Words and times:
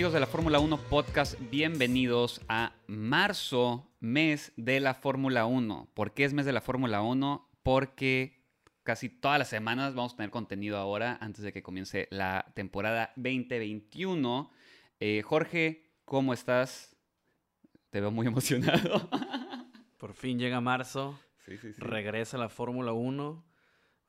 Amigos 0.00 0.14
de 0.14 0.20
la 0.20 0.26
Fórmula 0.26 0.60
1 0.60 0.78
Podcast, 0.88 1.38
bienvenidos 1.50 2.40
a 2.48 2.72
marzo, 2.86 3.86
mes 4.00 4.50
de 4.56 4.80
la 4.80 4.94
Fórmula 4.94 5.44
1. 5.44 5.90
¿Por 5.92 6.14
qué 6.14 6.24
es 6.24 6.32
mes 6.32 6.46
de 6.46 6.52
la 6.52 6.62
Fórmula 6.62 7.02
1? 7.02 7.50
Porque 7.62 8.42
casi 8.82 9.10
todas 9.10 9.38
las 9.38 9.48
semanas 9.48 9.94
vamos 9.94 10.14
a 10.14 10.16
tener 10.16 10.30
contenido 10.30 10.78
ahora 10.78 11.18
antes 11.20 11.44
de 11.44 11.52
que 11.52 11.62
comience 11.62 12.08
la 12.10 12.50
temporada 12.54 13.12
2021. 13.16 14.50
Eh, 15.00 15.20
Jorge, 15.22 15.92
¿cómo 16.06 16.32
estás? 16.32 16.96
Te 17.90 18.00
veo 18.00 18.10
muy 18.10 18.26
emocionado. 18.26 19.06
Por 19.98 20.14
fin 20.14 20.38
llega 20.38 20.62
marzo, 20.62 21.20
Sí, 21.44 21.58
sí, 21.58 21.74
sí. 21.74 21.78
regresa 21.78 22.38
la 22.38 22.48
Fórmula 22.48 22.94
1. 22.94 23.44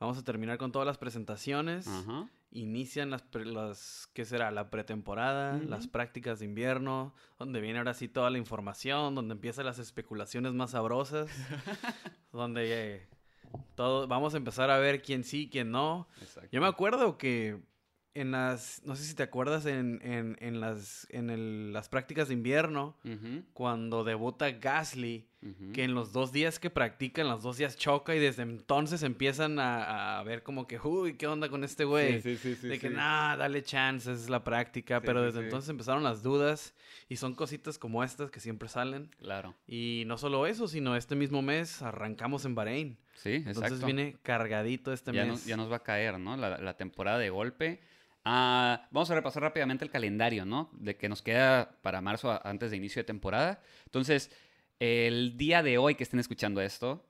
Vamos 0.00 0.16
a 0.16 0.24
terminar 0.24 0.56
con 0.56 0.72
todas 0.72 0.86
las 0.86 0.96
presentaciones. 0.96 1.86
Ajá. 1.86 2.30
Inician 2.54 3.10
las, 3.10 3.24
las, 3.32 4.08
¿qué 4.12 4.24
será? 4.24 4.50
La 4.50 4.70
pretemporada, 4.70 5.58
las 5.58 5.86
prácticas 5.88 6.38
de 6.38 6.44
invierno, 6.44 7.14
donde 7.38 7.60
viene 7.60 7.78
ahora 7.78 7.94
sí 7.94 8.08
toda 8.08 8.28
la 8.28 8.38
información, 8.38 9.14
donde 9.14 9.32
empiezan 9.32 9.64
las 9.64 9.78
especulaciones 9.78 10.52
más 10.52 10.72
sabrosas, 10.72 11.30
donde 12.32 12.96
eh, 12.96 13.08
todo, 13.74 14.06
vamos 14.06 14.34
a 14.34 14.36
empezar 14.36 14.70
a 14.70 14.78
ver 14.78 15.00
quién 15.00 15.24
sí, 15.24 15.48
quién 15.50 15.70
no. 15.70 16.08
Exacto. 16.20 16.50
Yo 16.52 16.60
me 16.60 16.66
acuerdo 16.66 17.16
que 17.16 17.58
en 18.14 18.30
las, 18.30 18.82
no 18.84 18.94
sé 18.94 19.04
si 19.04 19.14
te 19.14 19.22
acuerdas, 19.22 19.64
en, 19.66 20.00
en, 20.02 20.36
en 20.40 20.60
las, 20.60 21.06
en 21.10 21.30
el- 21.30 21.72
las 21.72 21.88
prácticas 21.88 22.28
de 22.28 22.34
invierno, 22.34 22.96
cuando 23.54 24.04
debuta 24.04 24.50
Gasly, 24.50 25.28
que 25.74 25.82
en 25.82 25.94
los 25.94 26.12
dos 26.12 26.30
días 26.30 26.60
que 26.60 26.70
practican, 26.70 27.26
los 27.28 27.42
dos 27.42 27.56
días 27.56 27.76
choca 27.76 28.14
y 28.14 28.20
desde 28.20 28.42
entonces 28.42 29.02
empiezan 29.02 29.58
a, 29.58 30.20
a 30.20 30.22
ver 30.22 30.44
como 30.44 30.68
que, 30.68 30.78
uy, 30.78 31.14
¿qué 31.16 31.26
onda 31.26 31.48
con 31.48 31.64
este 31.64 31.84
güey? 31.84 32.20
Sí, 32.22 32.36
sí, 32.36 32.54
sí, 32.54 32.68
de 32.68 32.78
que, 32.78 32.90
nah, 32.90 33.36
dale 33.36 33.62
chance, 33.64 34.12
es 34.12 34.28
la 34.30 34.44
práctica. 34.44 35.00
Pero 35.00 35.22
desde 35.22 35.40
entonces 35.40 35.68
empezaron 35.68 36.04
las 36.04 36.22
dudas 36.22 36.74
y 37.08 37.16
son 37.16 37.34
cositas 37.34 37.76
como 37.76 38.04
estas 38.04 38.30
que 38.30 38.38
siempre 38.38 38.68
salen. 38.68 39.10
Claro. 39.18 39.54
Y 39.66 40.04
no 40.06 40.16
solo 40.16 40.46
eso, 40.46 40.68
sino 40.68 40.94
este 40.94 41.16
mismo 41.16 41.42
mes 41.42 41.82
arrancamos 41.82 42.44
en 42.44 42.54
Bahrein. 42.54 42.98
Sí, 43.14 43.30
exacto. 43.34 43.60
Entonces 43.62 43.84
viene 43.84 44.16
cargadito 44.22 44.92
este 44.92 45.12
ya, 45.12 45.24
mes. 45.24 45.44
ya 45.44 45.56
nos 45.56 45.70
va 45.72 45.76
a 45.76 45.82
caer, 45.82 46.20
¿no? 46.20 46.36
La, 46.36 46.58
la 46.58 46.76
temporada 46.76 47.18
de 47.18 47.30
golpe. 47.30 47.80
Ah, 48.24 48.88
vamos 48.90 49.10
a 49.10 49.14
repasar 49.14 49.42
rápidamente 49.42 49.84
el 49.84 49.90
calendario, 49.90 50.44
¿no? 50.44 50.70
De 50.74 50.96
que 50.96 51.08
nos 51.08 51.22
queda 51.22 51.78
para 51.82 52.00
marzo 52.00 52.40
antes 52.46 52.70
de 52.70 52.76
inicio 52.76 53.00
de 53.00 53.04
temporada. 53.04 53.60
Entonces, 53.84 54.30
el 54.78 55.36
día 55.36 55.62
de 55.62 55.78
hoy 55.78 55.94
que 55.96 56.04
estén 56.04 56.20
escuchando 56.20 56.60
esto, 56.60 57.04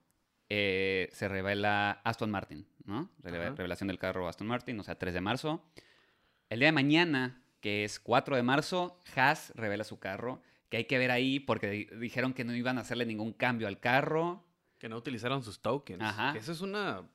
eh, 0.48 1.08
se 1.12 1.28
revela 1.28 2.00
Aston 2.04 2.30
Martin, 2.30 2.66
¿no? 2.84 3.10
Ajá. 3.46 3.56
Revelación 3.56 3.88
del 3.88 3.98
carro 3.98 4.28
Aston 4.28 4.46
Martin, 4.46 4.78
o 4.80 4.82
sea, 4.82 4.94
3 4.98 5.12
de 5.14 5.20
marzo. 5.20 5.64
El 6.48 6.60
día 6.60 6.68
de 6.68 6.72
mañana, 6.72 7.42
que 7.60 7.84
es 7.84 8.00
4 8.00 8.36
de 8.36 8.42
marzo, 8.42 8.98
Haas 9.14 9.52
revela 9.54 9.84
su 9.84 9.98
carro, 9.98 10.42
que 10.68 10.78
hay 10.78 10.84
que 10.84 10.98
ver 10.98 11.10
ahí 11.10 11.40
porque 11.40 11.68
di- 11.70 11.84
dijeron 11.98 12.32
que 12.34 12.44
no 12.44 12.54
iban 12.54 12.78
a 12.78 12.82
hacerle 12.82 13.04
ningún 13.06 13.32
cambio 13.32 13.68
al 13.68 13.80
carro. 13.80 14.44
Que 14.82 14.88
no 14.88 14.96
utilizaron 14.96 15.44
sus 15.44 15.60
tokens. 15.62 16.02
Ajá. 16.02 16.36
Eso 16.36 16.50
es 16.50 16.60
una... 16.60 17.08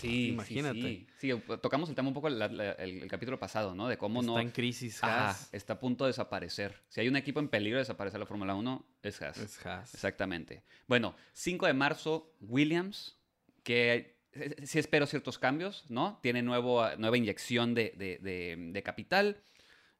Sí, 0.00 0.28
Imagínate. 0.28 0.80
Sí, 0.80 1.06
sí. 1.18 1.32
Sí, 1.32 1.42
tocamos 1.60 1.88
el 1.88 1.96
tema 1.96 2.06
un 2.06 2.14
poco 2.14 2.28
la- 2.28 2.46
la- 2.46 2.70
el, 2.74 3.02
el 3.02 3.08
capítulo 3.10 3.40
pasado, 3.40 3.74
¿no? 3.74 3.88
De 3.88 3.98
cómo 3.98 4.20
está 4.20 4.32
no. 4.34 4.38
en 4.38 4.50
crisis 4.50 5.02
Ajá, 5.02 5.30
Haas. 5.30 5.48
está 5.52 5.72
a 5.72 5.80
punto 5.80 6.04
de 6.04 6.10
desaparecer. 6.10 6.80
Si 6.86 7.00
hay 7.00 7.08
un 7.08 7.16
equipo 7.16 7.40
en 7.40 7.48
peligro 7.48 7.78
de 7.78 7.80
desaparecer 7.80 8.20
la 8.20 8.26
Fórmula 8.26 8.54
1, 8.54 8.86
es 9.02 9.20
Haas. 9.20 9.36
Es 9.38 9.66
Haas. 9.66 9.92
Exactamente. 9.94 10.62
Bueno, 10.86 11.16
5 11.32 11.66
de 11.66 11.74
marzo, 11.74 12.32
Williams, 12.40 13.18
que 13.64 14.16
sí 14.62 14.78
espero 14.78 15.06
ciertos 15.06 15.40
cambios, 15.40 15.86
¿no? 15.90 16.20
Tiene 16.22 16.42
nuevo, 16.42 16.86
nueva 16.98 17.16
inyección 17.16 17.74
de, 17.74 17.92
de- 17.96 18.18
de- 18.18 18.56
de 18.72 18.82
capital. 18.84 19.42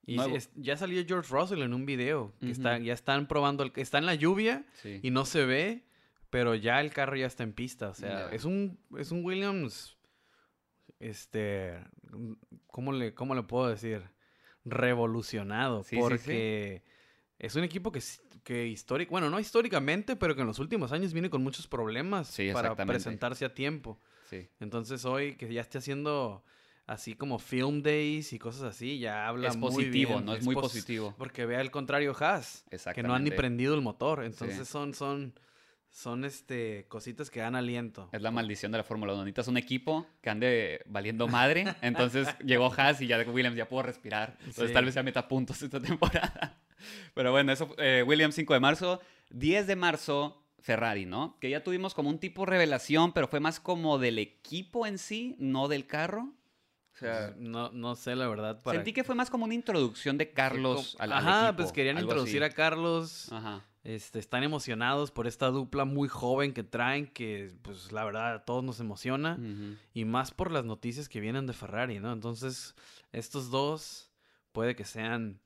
Y 0.07 0.15
Nuevo- 0.15 0.37
es- 0.37 0.51
ya 0.55 0.77
salió 0.77 1.05
George 1.05 1.29
Russell 1.35 1.63
en 1.63 1.75
un 1.75 1.85
video. 1.85 2.33
Que 2.39 2.53
está, 2.53 2.79
ya 2.79 2.93
están 2.95 3.27
probando, 3.27 3.65
el, 3.65 3.73
está 3.75 3.99
en 3.99 4.07
la 4.07 4.15
lluvia 4.15 4.65
Sí. 4.75 5.01
y 5.03 5.11
no 5.11 5.25
se 5.25 5.45
ve, 5.45 5.83
pero 6.31 6.55
ya 6.55 6.81
el 6.81 6.91
carro 6.93 7.17
ya 7.17 7.27
está 7.27 7.43
en 7.43 7.53
pista. 7.53 7.89
O 7.91 7.95
sea, 7.95 8.31
es 8.33 8.45
un 8.45 8.79
es 8.99 9.11
un 9.13 9.25
Williams, 9.25 9.97
este, 11.01 11.79
¿cómo 12.67 12.93
le, 12.93 13.15
cómo 13.15 13.35
le 13.35 13.43
puedo 13.43 13.69
decir? 13.69 14.03
Revolucionado. 14.65 15.83
Sí, 15.83 15.91
sí, 15.91 15.97
sí. 15.97 16.01
porque 16.03 16.83
es 17.39 17.55
un 17.57 17.65
equipo 17.65 17.93
que, 17.93 18.03
que 18.43 18.67
histórico, 18.67 19.11
bueno, 19.13 19.31
no 19.31 19.41
históricamente, 19.41 20.17
pero 20.17 20.35
que 20.35 20.43
en 20.43 20.47
los 20.47 20.59
últimos 20.59 20.93
años 20.93 21.13
viene 21.13 21.31
con 21.31 21.43
muchos 21.43 21.67
problemas 21.67 22.29
Sí, 22.29 22.51
para 22.53 22.75
presentarse 22.75 23.45
a 23.45 23.55
tiempo. 23.55 23.99
sí. 24.29 24.49
Entonces 24.61 25.05
hoy 25.05 25.37
que 25.37 25.53
ya 25.53 25.61
esté 25.61 25.79
haciendo 25.79 26.45
así 26.87 27.15
como 27.15 27.39
film 27.39 27.83
days 27.83 28.33
y 28.33 28.39
cosas 28.39 28.63
así, 28.63 28.99
ya 28.99 29.29
habla 29.29 29.49
Es 29.49 29.57
muy 29.57 29.71
positivo, 29.71 30.15
bien. 30.15 30.25
¿no? 30.25 30.35
Es 30.35 30.45
muy 30.45 30.55
pos- 30.55 30.65
positivo. 30.73 31.15
Porque 31.19 31.45
ve 31.47 31.57
al 31.57 31.71
contrario 31.71 32.15
Haas, 32.19 32.65
que 32.95 33.03
no 33.03 33.15
han 33.15 33.25
ni 33.25 33.31
prendido 33.31 33.75
el 33.75 33.83
motor. 33.83 34.25
Entonces 34.25 34.59
Sí. 34.67 34.73
son, 34.73 34.95
son, 34.95 35.35
son 35.91 36.25
este 36.25 36.87
cositas 36.89 37.31
que 37.31 37.41
dan 37.41 37.57
aliento. 37.57 38.09
Es 38.13 38.23
la 38.23 38.31
maldición 38.31 38.71
de 38.73 38.79
la 38.79 38.85
Fórmula 38.85 39.15
1. 39.15 39.23
Necesitas 39.25 39.49
un 39.49 39.57
equipo 39.57 40.07
que 40.21 40.31
ande 40.31 40.83
valiendo 40.87 41.27
madre. 41.29 41.65
Entonces 41.83 42.29
llegó 42.45 42.73
Haas 42.73 43.01
y 43.01 43.07
ya 43.07 43.19
Williams 43.29 43.57
ya 43.57 43.69
pudo 43.69 43.83
respirar. 43.83 44.37
Entonces 44.41 44.69
Sí. 44.69 44.75
tal 44.75 44.85
vez 44.85 44.95
ya 44.95 45.03
meta 45.03 45.27
puntos 45.27 45.61
esta 45.63 45.81
temporada. 45.81 46.59
Pero 47.15 47.33
bueno, 47.33 47.53
eso 47.53 47.75
eh, 47.79 48.05
Williams 48.07 48.35
5 48.35 48.55
de 48.55 48.61
marzo. 48.61 49.01
10 49.31 49.67
de 49.67 49.77
marzo, 49.77 50.43
Ferrari, 50.61 51.05
¿no? 51.07 51.37
Que 51.41 51.51
ya 51.51 51.63
tuvimos 51.65 51.95
como 51.95 52.09
un 52.11 52.19
tipo 52.19 52.47
revelación, 52.47 53.13
pero 53.13 53.27
fue 53.29 53.41
más 53.41 53.61
como 53.61 53.99
del 53.99 54.19
equipo 54.19 54.87
en 54.87 54.99
sí, 54.99 55.37
no 55.39 55.69
del 55.69 55.87
carro. 55.87 56.33
O 56.95 56.99
sea, 56.99 57.35
no, 57.37 57.71
no 57.73 57.95
sé 57.95 58.17
la 58.17 58.27
verdad. 58.29 58.63
Para 58.63 58.77
sentí 58.79 58.93
que 58.93 59.05
fue 59.05 59.15
más 59.15 59.29
como 59.31 59.45
una 59.45 59.55
introducción 59.55 60.17
de 60.19 60.33
Carlos 60.33 60.97
al, 60.99 61.13
al 61.13 61.19
Ajá, 61.27 61.47
equipo, 61.49 61.57
pues 61.63 61.73
querían 61.73 61.99
introducir 61.99 62.43
así. 62.43 62.53
a 62.53 62.55
Carlos. 62.55 63.33
Ajá. 63.33 63.65
Este, 63.85 64.19
están 64.19 64.43
emocionados 64.43 65.11
por 65.11 65.27
esta 65.27 65.47
dupla 65.49 65.85
muy 65.85 66.09
joven 66.09 66.53
que 66.53 66.63
traen, 66.65 67.07
que 67.07 67.53
pues 67.63 67.93
la 67.93 68.05
verdad 68.05 68.35
a 68.35 68.45
todos 68.45 68.63
nos 68.65 68.81
emociona. 68.81 69.39
Y 69.95 70.05
más 70.05 70.31
por 70.33 70.51
las 70.51 70.65
noticias 70.65 71.09
que 71.09 71.21
vienen 71.21 71.47
de 71.47 71.53
Ferrari, 71.53 71.99
¿no? 72.01 72.13
Entonces, 72.13 72.75
estos 73.13 73.51
dos 73.51 74.11
puede 74.53 74.75
que 74.77 74.85
sean 74.85 75.41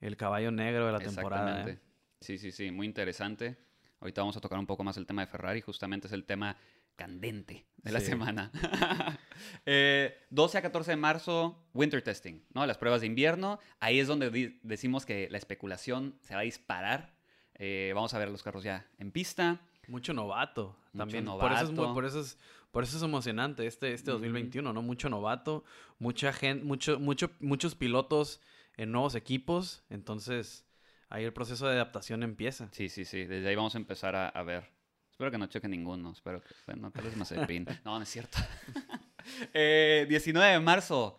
el 0.00 0.16
caballo 0.16 0.50
negro 0.50 0.86
de 0.86 0.92
la 0.92 0.98
temporada. 0.98 1.68
¿eh? 1.70 1.78
Sí, 2.20 2.38
sí, 2.38 2.52
sí, 2.52 2.70
muy 2.70 2.86
interesante. 2.86 3.56
Ahorita 4.00 4.20
vamos 4.20 4.36
a 4.36 4.40
tocar 4.40 4.58
un 4.58 4.66
poco 4.66 4.84
más 4.84 4.96
el 4.98 5.06
tema 5.06 5.22
de 5.22 5.28
Ferrari, 5.28 5.60
justamente 5.62 6.06
es 6.06 6.12
el 6.12 6.24
tema 6.24 6.56
candente 6.96 7.66
de 7.78 7.92
la 7.92 8.00
Sí. 8.00 8.06
semana. 8.06 8.50
Eh, 9.66 10.16
12 10.30 10.56
a 10.58 10.62
14 10.62 10.92
de 10.92 10.96
marzo, 10.96 11.68
winter 11.74 12.00
testing, 12.02 12.40
¿no? 12.54 12.64
Las 12.66 12.78
pruebas 12.78 13.02
de 13.02 13.06
invierno. 13.06 13.58
Ahí 13.80 14.00
es 14.00 14.06
donde 14.08 14.58
decimos 14.62 15.04
que 15.04 15.28
la 15.30 15.36
especulación 15.36 16.18
se 16.22 16.34
va 16.34 16.40
a 16.40 16.44
disparar. 16.44 17.14
Eh, 17.58 17.92
vamos 17.94 18.12
a 18.14 18.18
ver 18.18 18.28
los 18.28 18.42
carros 18.42 18.62
ya 18.62 18.86
en 18.98 19.10
pista. 19.10 19.60
Mucho 19.88 20.12
novato 20.12 20.76
Mucho 20.92 20.98
también. 20.98 21.24
Por, 21.26 21.52
eso 21.52 21.64
es, 21.64 21.70
novato. 21.70 21.94
por, 21.94 22.04
eso 22.04 22.20
es, 22.20 22.38
por 22.72 22.82
eso 22.82 22.96
es 22.96 23.02
emocionante 23.02 23.66
este, 23.66 23.92
este 23.92 24.10
Ujú. 24.10 24.18
2021, 24.18 24.72
¿no? 24.72 24.82
Mucho 24.82 25.08
novato, 25.08 25.64
mucha 25.98 26.32
gente, 26.32 26.64
mucho, 26.64 26.98
mucho, 26.98 27.30
muchos 27.40 27.74
pilotos 27.74 28.40
en 28.76 28.90
nuevos 28.90 29.14
equipos. 29.14 29.84
Entonces, 29.88 30.66
ahí 31.08 31.24
el 31.24 31.32
proceso 31.32 31.66
de 31.66 31.74
adaptación 31.74 32.22
empieza. 32.22 32.68
Sí, 32.72 32.88
sí, 32.88 33.04
sí. 33.04 33.24
Desde 33.24 33.48
ahí 33.48 33.54
vamos 33.54 33.74
a 33.74 33.78
empezar 33.78 34.16
a, 34.16 34.28
a 34.28 34.42
ver. 34.42 34.68
Espero 35.10 35.30
que 35.30 35.38
no 35.38 35.46
choque 35.46 35.68
ninguno. 35.68 36.12
Espero 36.12 36.42
que, 36.42 36.48
bueno, 36.66 36.90
tal 36.90 37.04
vez 37.04 37.16
Mazepin. 37.16 37.66
No, 37.84 37.96
no 37.96 38.02
es 38.02 38.08
cierto. 38.08 38.38
Eh, 39.52 40.06
19 40.08 40.52
de 40.52 40.60
marzo. 40.60 41.18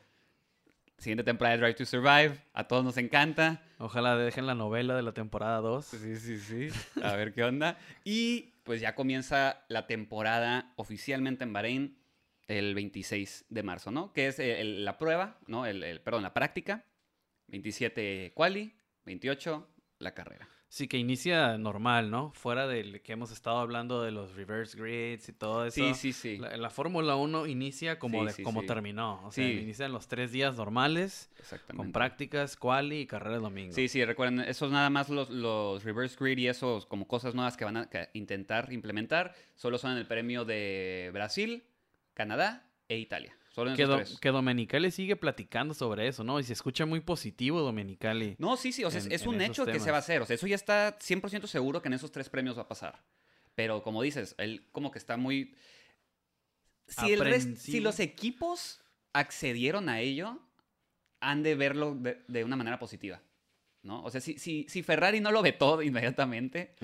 Siguiente 0.98 1.24
temporada 1.24 1.56
de 1.58 1.62
Drive 1.62 1.76
to 1.76 1.86
Survive. 1.86 2.40
A 2.54 2.68
todos 2.68 2.84
nos 2.84 2.98
encanta. 2.98 3.62
Ojalá 3.78 4.18
dejen 4.18 4.48
la 4.48 4.56
novela 4.56 4.96
de 4.96 5.04
la 5.04 5.14
temporada 5.14 5.60
2. 5.60 5.86
Sí, 5.86 6.16
sí, 6.18 6.40
sí. 6.40 6.70
A 7.04 7.16
ver 7.16 7.34
qué 7.34 7.44
onda. 7.44 7.78
Y 8.04 8.54
pues 8.64 8.82
ya 8.82 8.96
comienza 8.96 9.64
la 9.68 9.86
temporada 9.86 10.74
oficialmente 10.76 11.44
en 11.44 11.54
Bahrein 11.54 11.98
el 12.48 12.74
26 12.74 13.46
de 13.50 13.64
marzo, 13.64 13.92
¿no? 13.92 14.12
Que 14.14 14.28
es 14.28 14.40
eh, 14.40 14.60
el- 14.62 14.86
la 14.86 14.98
prueba, 14.98 15.38
¿no? 15.48 15.66
El, 15.68 15.84
el- 15.84 16.02
perdón, 16.02 16.24
la 16.24 16.34
práctica. 16.34 16.84
27 17.48 18.32
quali, 18.34 18.74
28 19.06 19.70
la 20.00 20.14
carrera. 20.14 20.50
Sí, 20.70 20.90
que 20.90 20.98
inicia 20.98 21.58
normal, 21.58 22.12
¿no? 22.12 22.32
Fuera 22.34 22.68
del 22.68 23.02
que 23.02 23.14
hemos 23.14 23.32
estado 23.32 23.60
hablando 23.60 24.04
de 24.04 24.12
los 24.12 24.36
reverse 24.36 24.78
grids 24.78 25.30
y 25.30 25.34
todo 25.34 25.66
eso. 25.66 25.76
Sí, 25.76 25.94
sí, 25.94 26.12
sí. 26.12 26.38
La, 26.38 26.58
la 26.58 26.70
Fórmula 26.70 27.16
1 27.16 27.48
inicia 27.48 27.98
como, 28.00 28.20
Sí, 28.20 28.26
de- 28.28 28.34
sí, 28.34 28.44
como 28.44 28.62
sí. 28.62 28.68
terminó. 28.68 29.26
O 29.26 29.32
sea, 29.32 29.48
inician 29.48 29.94
los 29.94 30.10
tres 30.10 30.34
días 30.34 30.58
normales, 30.58 31.32
Exactamente. 31.40 31.78
con 31.78 31.92
prácticas, 31.94 32.58
quali 32.58 33.00
y 33.02 33.08
carrera 33.08 33.38
el 33.38 33.44
domingo. 33.44 33.74
Sí, 33.74 33.88
sí, 33.88 34.04
recuerden, 34.04 34.42
esos 34.42 34.70
nada 34.70 34.90
más 34.90 35.08
los, 35.10 35.30
los 35.30 35.86
reverse 35.86 36.18
grid 36.20 36.38
y 36.38 36.48
esos 36.50 36.86
como 36.86 37.08
cosas 37.08 37.34
nuevas 37.34 37.56
que 37.56 37.64
van 37.64 37.78
a 37.78 37.90
que 37.90 38.10
intentar 38.14 38.74
implementar, 38.74 39.36
solo 39.56 39.78
son 39.78 39.94
en 39.94 40.00
el 40.00 40.06
premio 40.06 40.44
de 40.44 41.12
Brasil, 41.14 41.64
Canadá 42.14 42.70
e 42.90 42.98
Italia. 42.98 43.37
Solo 43.58 43.72
en 43.72 43.76
Que, 43.76 43.86
Do- 43.88 43.98
Domenicali 44.32 44.92
sigue 44.92 45.16
platicando 45.16 45.74
sobre 45.74 46.08
eso, 46.08 46.24
¿no? 46.24 46.40
Y 46.40 46.44
se 46.44 46.54
escucha 46.54 46.86
muy 46.86 47.00
positivo 47.00 47.60
Domenicali. 47.62 48.36
No, 48.38 48.56
sí, 48.56 48.72
sí, 48.72 48.84
o 48.84 48.92
sea, 48.92 49.00
es- 49.00 49.08
en- 49.08 49.12
es 49.14 49.24
en 49.24 49.30
un 49.30 49.42
hecho 49.42 49.66
que 49.66 49.80
se 49.80 49.90
va 49.90 49.98
a 49.98 50.00
hacer. 50.02 50.22
O 50.22 50.28
sea, 50.28 50.36
eso 50.36 50.46
ya 50.46 50.54
está 50.56 51.00
100% 51.00 51.48
seguro 51.48 51.82
que 51.82 51.88
en 51.88 51.94
esos 51.94 52.12
tres 52.12 52.30
premios 52.30 52.56
va 52.56 52.62
a 52.62 52.68
pasar. 52.68 53.02
Pero 53.56 53.82
como 53.82 54.04
dices, 54.04 54.36
él 54.38 54.68
como 54.72 54.92
que 54.92 55.00
está 55.00 55.18
muy... 55.18 55.56
Si, 56.88 57.12
el 57.12 57.20
rest- 57.22 57.22
Aprensivo. 57.42 57.58
si 57.58 57.80
los 57.80 58.00
equipos 58.00 58.80
accedieron 59.14 59.90
a 59.90 60.02
ello, 60.02 60.40
han 61.20 61.42
de 61.42 61.56
verlo 61.56 61.96
de, 61.96 62.24
de 62.28 62.44
una 62.44 62.56
manera 62.58 62.78
positiva. 62.78 63.20
¿No? 63.88 64.04
O 64.04 64.12
sea, 64.12 64.22
si, 64.22 64.38
si, 64.38 64.66
si 64.70 64.84
Ferrari 64.84 65.20
no 65.22 65.32
lo 65.32 65.42
vetó 65.42 65.82
inmediatamente, 65.82 66.76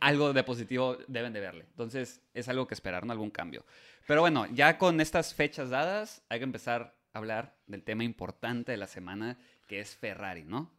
algo 0.00 0.32
de 0.32 0.44
positivo 0.44 0.98
deben 1.06 1.32
de 1.32 1.40
verle. 1.40 1.64
Entonces, 1.70 2.20
es 2.34 2.48
algo 2.48 2.66
que 2.66 2.74
esperar, 2.74 3.06
¿no? 3.06 3.12
Algún 3.12 3.30
cambio. 3.30 3.64
Pero 4.06 4.20
bueno, 4.20 4.46
ya 4.46 4.76
con 4.76 5.00
estas 5.00 5.34
fechas 5.34 5.70
dadas, 5.70 6.22
hay 6.28 6.40
que 6.40 6.44
empezar 6.44 6.96
a 7.12 7.18
hablar 7.18 7.56
del 7.66 7.82
tema 7.82 8.04
importante 8.04 8.72
de 8.72 8.78
la 8.78 8.86
semana, 8.86 9.38
que 9.66 9.80
es 9.80 9.96
Ferrari, 9.96 10.44
¿no? 10.44 10.70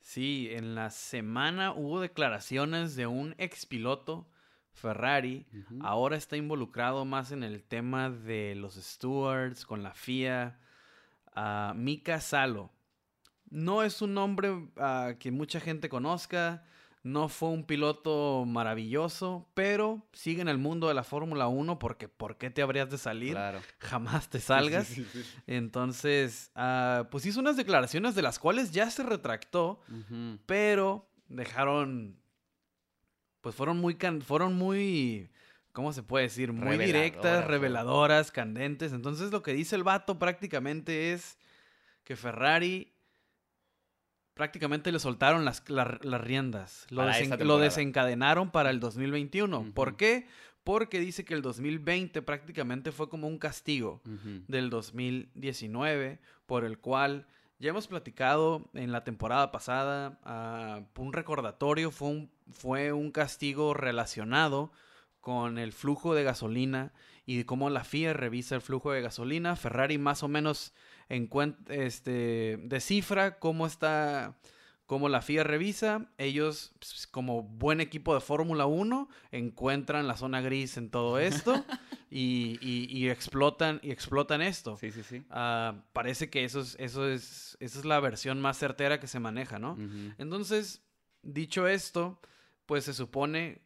Sí, 0.00 0.48
en 0.50 0.74
la 0.74 0.90
semana 0.90 1.72
hubo 1.72 2.00
declaraciones 2.00 2.96
de 2.96 3.06
un 3.06 3.34
expiloto 3.38 4.28
Ferrari. 4.72 5.46
Ahora 5.80 6.16
está 6.16 6.36
involucrado 6.36 7.04
más 7.04 7.32
en 7.32 7.42
el 7.42 7.62
tema 7.62 8.08
de 8.08 8.54
los 8.54 8.74
stewards 8.76 9.66
con 9.66 9.82
la 9.82 9.92
FIA. 9.92 10.58
Ah, 11.34 11.72
Mika 11.76 12.20
Salo. 12.20 12.70
No 13.50 13.82
es 13.82 14.02
un 14.02 14.14
nombre 14.14 14.52
ah, 14.76 15.14
que 15.18 15.30
mucha 15.30 15.60
gente 15.60 15.88
conozca. 15.88 16.64
No 17.04 17.28
fue 17.28 17.48
un 17.50 17.64
piloto 17.64 18.44
maravilloso, 18.46 19.48
pero 19.54 20.02
sigue 20.12 20.42
en 20.42 20.48
el 20.48 20.58
mundo 20.58 20.88
de 20.88 20.94
la 20.94 21.04
Fórmula 21.04 21.46
1 21.46 21.78
porque 21.78 22.08
¿por 22.08 22.36
qué 22.36 22.50
te 22.50 22.60
habrías 22.60 22.90
de 22.90 22.98
salir? 22.98 23.32
Claro. 23.32 23.60
Jamás 23.78 24.28
te 24.28 24.40
salgas. 24.40 24.88
Sí, 24.88 25.06
sí, 25.10 25.22
sí. 25.22 25.38
Entonces, 25.46 26.50
ah, 26.56 27.06
pues 27.10 27.24
hizo 27.24 27.40
unas 27.40 27.56
declaraciones 27.56 28.14
de 28.14 28.22
las 28.22 28.38
cuales 28.38 28.72
ya 28.72 28.90
se 28.90 29.04
retractó, 29.04 29.80
pero 30.44 31.08
dejaron, 31.28 32.18
pues 33.40 33.54
fueron 33.54 33.78
muy, 33.78 33.94
can- 33.94 34.20
fueron 34.20 34.54
muy, 34.54 35.30
¿cómo 35.72 35.92
se 35.92 36.02
puede 36.02 36.24
decir? 36.24 36.52
Muy 36.52 36.62
directas, 36.86 37.44
reveladoras, 37.46 38.32
candentes. 38.32 38.92
Entonces 38.92 39.30
lo 39.30 39.42
que 39.42 39.52
dice 39.54 39.76
el 39.76 39.84
vato 39.84 40.18
prácticamente 40.18 41.12
es 41.12 41.38
que 42.04 42.16
Ferrari 42.16 42.92
prácticamente 44.38 44.90
le 44.92 44.98
soltaron 44.98 45.44
las, 45.44 45.62
la- 45.68 45.98
las 46.02 46.20
riendas, 46.22 46.86
lo, 46.88 47.02
desen- 47.18 47.28
lo 47.44 47.58
desencadenaron 47.64 48.50
para 48.50 48.70
el 48.70 48.80
2021. 48.80 49.72
¿Por 49.74 49.96
qué? 49.96 50.26
Porque 50.64 51.00
dice 51.00 51.24
que 51.24 51.34
el 51.34 51.42
2020 51.42 52.22
prácticamente 52.22 52.92
fue 52.92 53.08
como 53.10 53.26
un 53.28 53.38
castigo 53.38 54.00
del 54.48 54.70
2019, 54.70 56.20
por 56.46 56.64
el 56.64 56.78
cual 56.78 57.26
ya 57.58 57.70
hemos 57.70 57.88
platicado 57.88 58.70
en 58.74 58.92
la 58.92 59.02
temporada 59.04 59.50
pasada, 59.50 60.18
ah, 60.24 60.82
un 60.96 61.12
recordatorio, 61.12 61.90
fue 61.90 62.08
un, 62.08 62.30
fue 62.52 62.92
un 62.92 63.10
castigo 63.10 63.74
relacionado 63.74 64.70
con 65.20 65.58
el 65.58 65.72
flujo 65.72 66.14
de 66.14 66.22
gasolina 66.22 66.92
y 67.26 67.36
de 67.38 67.44
cómo 67.46 67.68
la 67.70 67.84
FIA 67.84 68.12
revisa 68.12 68.54
el 68.54 68.60
flujo 68.62 68.92
de 68.92 69.02
gasolina. 69.02 69.56
Ferrari 69.56 69.98
más 69.98 70.22
o 70.22 70.28
menos 70.28 70.72
este, 71.08 72.58
descifra 72.64 73.38
cómo 73.38 73.66
está, 73.66 74.36
cómo 74.86 75.08
la 75.08 75.22
FIA 75.22 75.44
revisa. 75.44 76.06
Ellos, 76.18 76.72
pues, 76.78 77.06
como 77.06 77.42
buen 77.42 77.80
equipo 77.80 78.14
de 78.14 78.20
Fórmula 78.20 78.66
1, 78.66 79.08
encuentran 79.32 80.06
la 80.06 80.16
zona 80.16 80.40
gris 80.40 80.76
en 80.76 80.90
todo 80.90 81.18
esto 81.18 81.64
y, 82.10 82.58
y- 82.60 82.86
y 82.90 83.08
explotan, 83.10 83.80
y 83.82 83.90
explotan 83.90 84.42
esto. 84.42 84.76
Sí, 84.76 84.90
sí, 84.92 85.02
sí. 85.02 85.22
Ah, 85.30 85.82
parece 85.92 86.30
que 86.30 86.44
eso 86.44 86.60
es, 86.60 86.76
eso 86.78 87.08
es, 87.08 87.56
esa 87.60 87.78
es 87.78 87.84
la 87.84 88.00
versión 88.00 88.40
más 88.40 88.58
certera 88.58 89.00
que 89.00 89.06
se 89.06 89.20
maneja, 89.20 89.58
¿no? 89.58 89.76
Entonces, 90.18 90.82
dicho 91.22 91.66
esto, 91.68 92.20
pues 92.66 92.84
se 92.84 92.94
supone 92.94 93.60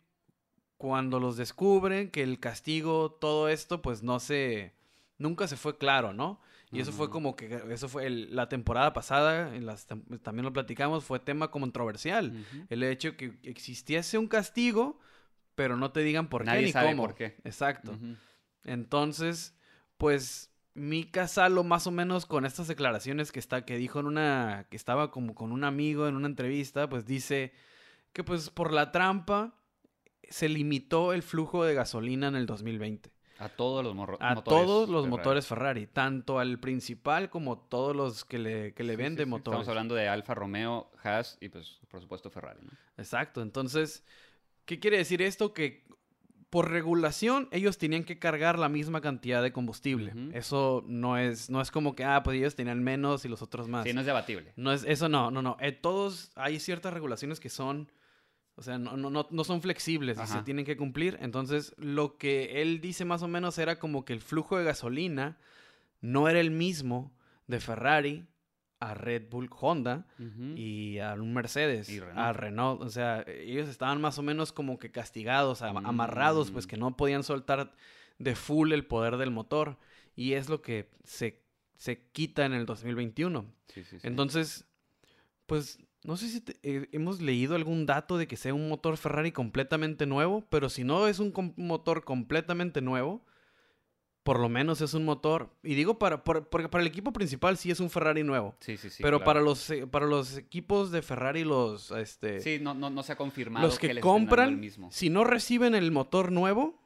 cuando 0.76 1.20
los 1.20 1.36
descubren 1.36 2.10
que 2.10 2.22
el 2.22 2.40
castigo, 2.40 3.12
todo 3.12 3.48
esto, 3.48 3.82
pues 3.82 4.02
no 4.02 4.18
se, 4.18 4.72
nunca 5.18 5.46
se 5.46 5.56
fue 5.56 5.78
claro, 5.78 6.12
¿no? 6.12 6.40
Y 6.72 6.80
eso 6.80 6.90
fue 6.92 7.10
como 7.10 7.36
que, 7.36 7.60
eso 7.70 7.88
fue 7.88 8.06
el- 8.06 8.34
la 8.34 8.48
temporada 8.48 8.92
pasada, 8.92 9.54
en 9.54 9.66
las 9.66 9.86
también 10.22 10.44
lo 10.44 10.52
platicamos, 10.52 11.04
fue 11.04 11.20
tema 11.20 11.50
controversial. 11.50 12.32
El 12.70 12.82
hecho 12.82 13.16
que 13.16 13.38
existiese 13.42 14.16
un 14.18 14.26
castigo, 14.26 14.98
pero 15.54 15.76
no 15.76 15.92
te 15.92 16.00
digan 16.00 16.28
por 16.28 16.44
Nadie 16.46 16.60
qué 16.60 16.66
ni 16.66 16.72
sabe 16.72 16.90
cómo. 16.92 17.02
por 17.02 17.14
qué. 17.14 17.36
Exacto. 17.44 17.98
Entonces, 18.64 19.54
pues 19.98 20.50
Mika 20.74 21.28
Salo 21.28 21.64
más 21.64 21.86
o 21.86 21.90
menos 21.90 22.24
con 22.26 22.46
estas 22.46 22.68
declaraciones 22.68 23.32
que 23.32 23.38
está 23.40 23.64
que 23.64 23.76
dijo 23.76 24.00
en 24.00 24.06
una 24.06 24.66
que 24.70 24.76
estaba 24.76 25.10
como 25.10 25.34
con 25.34 25.52
un 25.52 25.64
amigo 25.64 26.08
en 26.08 26.16
una 26.16 26.26
entrevista, 26.28 26.88
pues 26.88 27.04
dice 27.04 27.52
que 28.12 28.24
pues 28.24 28.48
por 28.50 28.72
la 28.72 28.92
trampa 28.92 29.54
se 30.28 30.48
limitó 30.48 31.12
el 31.12 31.22
flujo 31.22 31.64
de 31.64 31.74
gasolina 31.74 32.28
en 32.28 32.36
el 32.36 32.46
2020 32.46 33.12
A 33.44 33.48
todos 33.48 33.82
los 33.84 33.92
a 33.92 33.96
motores 33.96 34.44
todos 34.44 34.88
los 34.88 35.02
Ferrari. 35.04 35.10
motores 35.10 35.46
Ferrari, 35.46 35.86
tanto 35.86 36.38
al 36.38 36.58
principal 36.60 37.28
como 37.30 37.58
todos 37.58 37.94
los 37.96 38.24
que 38.24 38.38
le, 38.38 38.74
que 38.74 38.84
le 38.84 38.92
Sí, 38.94 38.96
venden 39.02 39.26
sí. 39.26 39.30
motores. 39.30 39.56
Estamos 39.60 39.68
hablando 39.68 39.94
de 39.94 40.08
Alfa 40.08 40.34
Romeo, 40.34 40.90
Haas 41.02 41.38
y 41.40 41.48
pues 41.48 41.80
por 41.88 42.00
supuesto 42.00 42.30
Ferrari, 42.30 42.60
¿no? 42.62 42.70
Exacto, 42.96 43.42
entonces, 43.42 44.04
¿qué 44.64 44.78
quiere 44.78 44.98
decir 44.98 45.22
esto? 45.22 45.52
Que 45.52 45.84
por 46.50 46.70
regulación 46.70 47.48
ellos 47.50 47.78
tenían 47.78 48.04
que 48.04 48.18
cargar 48.18 48.58
la 48.58 48.68
misma 48.68 49.00
cantidad 49.00 49.42
de 49.42 49.52
combustible. 49.52 50.12
Eso 50.34 50.84
no 50.86 51.16
es, 51.16 51.48
no 51.48 51.62
es 51.62 51.70
como 51.70 51.94
que, 51.96 52.04
ah, 52.04 52.22
pues 52.22 52.36
ellos 52.36 52.54
tenían 52.54 52.82
menos 52.82 53.24
y 53.24 53.28
los 53.28 53.40
otros 53.40 53.68
más. 53.68 53.84
Sí, 53.84 53.94
no 53.94 54.00
es 54.00 54.06
debatible. 54.06 54.52
No 54.56 54.70
es, 54.70 54.84
eso 54.84 55.08
no, 55.08 55.30
no, 55.30 55.40
no. 55.40 55.56
Eh, 55.60 55.72
todos, 55.72 56.30
hay 56.34 56.60
ciertas 56.60 56.92
regulaciones 56.92 57.40
que 57.40 57.48
son, 57.48 57.90
o 58.56 58.62
sea, 58.62 58.78
no, 58.78 58.96
no, 58.96 59.10
no, 59.10 59.26
no 59.30 59.44
son 59.44 59.62
flexibles 59.62 60.18
y 60.22 60.26
se 60.26 60.42
tienen 60.42 60.64
que 60.64 60.76
cumplir. 60.76 61.16
Entonces, 61.20 61.74
lo 61.78 62.16
que 62.18 62.60
él 62.62 62.80
dice 62.80 63.04
más 63.04 63.22
o 63.22 63.28
menos 63.28 63.56
era 63.58 63.78
como 63.78 64.04
que 64.04 64.12
el 64.12 64.20
flujo 64.20 64.58
de 64.58 64.64
gasolina 64.64 65.38
no 66.00 66.28
era 66.28 66.40
el 66.40 66.50
mismo 66.50 67.12
de 67.46 67.60
Ferrari 67.60 68.26
a 68.80 68.94
Red 68.94 69.28
Bull 69.30 69.48
Honda 69.60 70.06
y 70.56 70.98
a 70.98 71.14
un 71.14 71.32
Mercedes, 71.32 71.88
Y 71.88 72.00
Renault. 72.00 72.18
a 72.18 72.32
Renault. 72.32 72.82
O 72.82 72.88
sea, 72.90 73.24
ellos 73.28 73.68
estaban 73.68 74.00
más 74.00 74.18
o 74.18 74.22
menos 74.22 74.52
como 74.52 74.78
que 74.78 74.90
castigados, 74.90 75.62
am- 75.62 75.86
amarrados, 75.86 76.50
pues 76.50 76.66
Mm. 76.66 76.68
que 76.68 76.76
no 76.76 76.96
podían 76.96 77.22
soltar 77.22 77.72
de 78.18 78.34
full 78.34 78.72
el 78.72 78.84
poder 78.86 79.16
del 79.18 79.30
motor. 79.30 79.78
Y 80.16 80.32
es 80.34 80.48
lo 80.48 80.60
que 80.62 80.90
se, 81.04 81.42
se 81.76 82.08
quita 82.10 82.44
en 82.44 82.52
el 82.54 82.66
2021. 82.66 83.46
Sí, 83.68 83.84
sí, 83.84 83.98
sí. 84.00 84.06
Entonces, 84.06 84.66
pues 85.46 85.78
no 86.04 86.16
sé 86.16 86.28
si 86.28 86.40
te- 86.40 86.56
eh, 86.62 86.88
hemos 86.92 87.20
leído 87.20 87.54
algún 87.54 87.86
dato 87.86 88.18
de 88.18 88.26
que 88.26 88.36
sea 88.36 88.54
un 88.54 88.68
motor 88.68 88.96
Ferrari 88.96 89.32
completamente 89.32 90.06
nuevo, 90.06 90.44
pero 90.50 90.68
si 90.68 90.84
no 90.84 91.06
es 91.08 91.18
un 91.18 91.30
com- 91.30 91.52
motor 91.56 92.04
completamente 92.04 92.80
nuevo, 92.80 93.24
por 94.22 94.38
lo 94.38 94.48
menos 94.48 94.80
es 94.80 94.94
un 94.94 95.04
motor, 95.04 95.50
y 95.64 95.74
digo 95.74 95.98
para, 95.98 96.22
porque 96.22 96.68
para 96.68 96.82
el 96.82 96.86
equipo 96.86 97.12
principal 97.12 97.56
sí 97.56 97.72
es 97.72 97.80
un 97.80 97.90
Ferrari 97.90 98.22
nuevo. 98.22 98.54
sí, 98.60 98.76
sí, 98.76 98.88
sí, 98.88 99.02
pero 99.02 99.18
claro. 99.18 99.24
para 99.24 99.40
los 99.40 99.68
eh, 99.70 99.86
para 99.88 100.06
los 100.06 100.36
equipos 100.36 100.92
de 100.92 101.02
Ferrari 101.02 101.42
los 101.44 101.90
este 101.90 102.40
Sí, 102.40 102.58
no, 102.60 102.72
no, 102.72 102.88
no 102.88 103.02
se 103.02 103.12
ha 103.12 103.16
confirmado 103.16 103.66
los 103.66 103.80
que, 103.80 103.92
les 103.94 104.02
compran 104.02 104.50
el 104.50 104.56
mismo. 104.58 104.90
si 104.92 105.10
no 105.10 105.24
reciben 105.24 105.74
el 105.74 105.90
motor 105.90 106.30
nuevo 106.30 106.80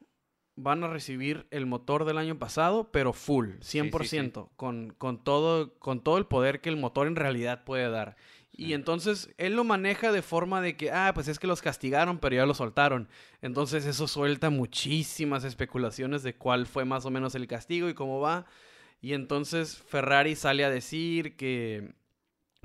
van 0.55 0.83
a 0.83 0.87
recibir 0.87 1.45
el 1.51 1.67
motor 1.67 2.05
del 2.05 2.17
año 2.17 2.39
pasado, 2.39 2.89
pero 2.91 3.13
full, 3.13 3.49
100%, 3.61 4.49
Con, 4.55 4.95
con, 4.97 5.23
todo, 5.23 5.75
con 5.77 6.01
todo 6.03 6.17
el 6.17 6.25
poder 6.25 6.61
que 6.61 6.69
el 6.69 6.77
motor 6.77 7.05
en 7.05 7.15
realidad 7.15 7.63
puede 7.63 7.87
dar. 7.91 8.17
Y 8.59 8.73
entonces 8.73 9.29
él 9.37 9.55
lo 9.55 9.63
maneja 9.63 10.11
de 10.11 10.23
forma 10.23 10.61
de 10.61 10.75
que, 10.75 10.91
ah, 10.91 11.11
pues 11.13 11.27
es 11.27 11.37
que 11.37 11.45
los 11.45 11.61
castigaron, 11.61 12.17
pero 12.17 12.35
ya 12.35 12.45
lo 12.47 12.55
soltaron. 12.55 13.07
Entonces 13.43 13.85
eso 13.85 14.07
suelta 14.07 14.49
muchísimas 14.49 15.43
especulaciones 15.43 16.23
de 16.23 16.35
cuál 16.35 16.65
fue 16.65 16.83
más 16.83 17.05
o 17.05 17.11
menos 17.11 17.35
el 17.35 17.45
castigo 17.45 17.87
y 17.87 17.93
cómo 17.93 18.19
va. 18.19 18.47
Y 18.99 19.13
entonces 19.13 19.77
Ferrari 19.77 20.35
sale 20.35 20.65
a 20.65 20.71
decir 20.71 21.35
que, 21.37 21.93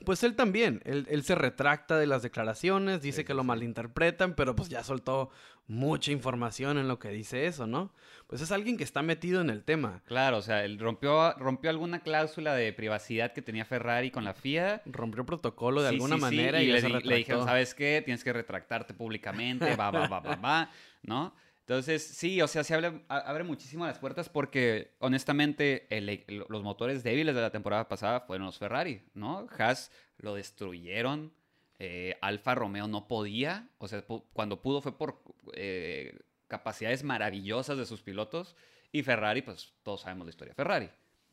pues 0.05 0.23
él 0.25 0.35
también, 0.35 0.81
él, 0.85 1.07
él 1.11 1.23
se 1.25 1.35
retracta 1.35 1.99
de 1.99 2.07
las 2.07 2.23
declaraciones, 2.23 3.03
dice 3.03 3.19
Sí, 3.19 3.25
que 3.25 3.35
lo 3.35 3.45
malinterpretan, 3.45 4.35
pero 4.35 4.55
pues 4.57 4.69
ya 4.69 4.83
soltó 4.83 5.31
mucha 5.67 6.11
información 6.11 6.79
en 6.79 6.89
lo 6.89 6.99
que 6.99 7.09
dice 7.11 7.47
eso, 7.47 7.67
¿no? 7.67 7.93
Pues 8.27 8.41
es 8.41 8.51
alguien 8.53 8.77
que 8.77 8.85
está 8.85 9.03
metido 9.03 9.41
en 9.41 9.51
el 9.51 9.65
tema. 9.65 10.03
Claro, 10.07 10.39
o 10.39 10.43
sea, 10.43 10.65
él 10.65 10.79
rompió, 10.79 11.33
rompió 11.35 11.71
alguna 11.71 12.01
cláusula 12.01 12.55
de 12.55 12.73
privacidad 12.73 13.33
que 13.33 13.43
tenía 13.43 13.65
Ferrari 13.65 14.11
con 14.11 14.25
la 14.25 14.35
FIA. 14.35 14.83
Rompió 14.87 15.25
protocolo 15.25 15.83
de 15.83 15.91
Sí, 15.91 15.95
alguna 15.95 16.17
sí, 16.17 16.21
manera 16.21 16.63
y, 16.63 16.67
le, 16.67 16.81
se 16.81 16.89
le 16.89 17.17
dijeron. 17.17 17.45
¿sabes 17.45 17.75
qué? 17.75 18.03
Tienes 18.05 18.25
que 18.25 18.33
retractarte 18.33 18.95
públicamente, 18.95 19.77
va, 19.77 19.91
va, 19.91 20.09
va, 20.09 20.21
va, 20.21 20.37
va, 20.37 20.71
¿no? 21.03 21.35
Entonces, 21.67 22.03
sí, 22.03 22.43
o 22.43 22.49
sea, 22.49 22.65
se 22.65 22.75
abre, 22.75 23.45
muchísimo 23.45 23.87
las 23.87 23.99
puertas 23.99 24.29
porque, 24.29 24.95
honestamente, 24.99 25.87
el- 25.97 26.09
el- 26.09 26.45
los 26.49 26.63
motores 26.63 27.03
débiles 27.05 27.35
de 27.35 27.41
la 27.41 27.51
temporada 27.51 27.89
pasada 27.89 28.21
fueron 28.21 28.47
los 28.47 28.59
Ferrari, 28.59 29.03
¿no? 29.15 29.47
Haas 29.59 29.93
lo 30.19 30.35
destruyeron, 30.35 31.33
eh, 31.79 32.17
Alfa 32.21 32.55
Romeo 32.57 32.89
no 32.89 33.07
podía, 33.07 33.69
o 33.79 33.87
sea, 33.87 34.05
cuando 34.33 34.61
pudo 34.61 34.81
fue 34.83 34.99
por 34.99 35.23
eh, 35.55 36.19
capacidades 36.49 37.05
maravillosas 37.05 37.79
de 37.79 37.87
sus 37.87 38.03
pilotos, 38.03 38.57
y 38.91 39.03
Ferrari, 39.03 39.43
pues 39.43 39.73
todos 39.83 40.03
sabemos 40.03 40.27
la 40.27 40.31
historia 40.31 40.51
de 40.51 40.57
Ferrari. 40.57 40.91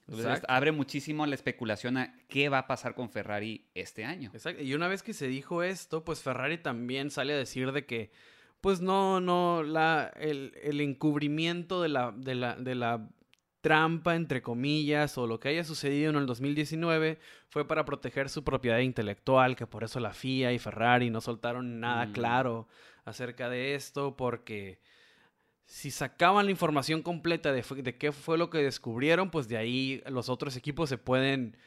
Entonces, 0.07 0.41
abre 0.47 0.71
muchísimo 0.71 1.25
la 1.27 1.35
especulación 1.35 1.97
a 1.97 2.15
qué 2.27 2.49
va 2.49 2.59
a 2.59 2.67
pasar 2.67 2.95
con 2.95 3.09
Ferrari 3.11 3.67
este 3.75 4.05
año. 4.05 4.31
Exacto. 4.33 4.63
Y 4.63 4.73
una 4.73 4.87
vez 4.87 5.03
que 5.03 5.13
se 5.13 5.27
dijo 5.27 5.61
esto, 5.61 6.03
pues 6.03 6.21
Ferrari 6.21 6.57
también 6.57 7.11
sale 7.11 7.33
a 7.33 7.37
decir 7.37 7.71
de 7.71 7.85
que, 7.85 8.11
pues 8.61 8.81
no, 8.81 9.21
no, 9.21 9.63
la, 9.63 10.11
el, 10.15 10.53
el 10.61 10.81
encubrimiento 10.81 11.81
de 11.81 11.89
la, 11.89 12.11
de 12.11 12.35
la, 12.35 12.55
de 12.55 12.75
la, 12.75 13.09
trampa, 13.61 14.15
entre 14.15 14.41
comillas, 14.41 15.17
o 15.17 15.27
lo 15.27 15.39
que 15.39 15.49
haya 15.49 15.63
sucedido 15.63 16.09
en 16.09 16.15
el 16.15 16.25
2019 16.25 17.19
fue 17.49 17.67
para 17.67 17.85
proteger 17.85 18.29
su 18.29 18.43
propiedad 18.43 18.79
intelectual, 18.79 19.55
que 19.55 19.67
por 19.67 19.83
eso 19.83 19.99
la 19.99 20.13
FIA 20.13 20.53
y 20.53 20.59
Ferrari 20.59 21.09
no 21.09 21.21
soltaron 21.21 21.79
nada 21.79 22.05
Mm. 22.05 22.11
claro 22.13 22.67
acerca 23.05 23.49
de 23.49 23.75
esto, 23.75 24.15
porque 24.15 24.79
si 25.65 25.91
sacaban 25.91 26.45
la 26.45 26.51
información 26.51 27.01
completa 27.01 27.51
de, 27.51 27.63
de 27.83 27.97
qué 27.97 28.11
fue 28.11 28.37
lo 28.37 28.49
que 28.49 28.59
descubrieron, 28.59 29.29
pues 29.29 29.47
de 29.47 29.57
ahí 29.57 30.01
los 30.07 30.29
otros 30.29 30.55
equipos 30.55 30.89
se 30.89 30.97
pueden 30.97 31.57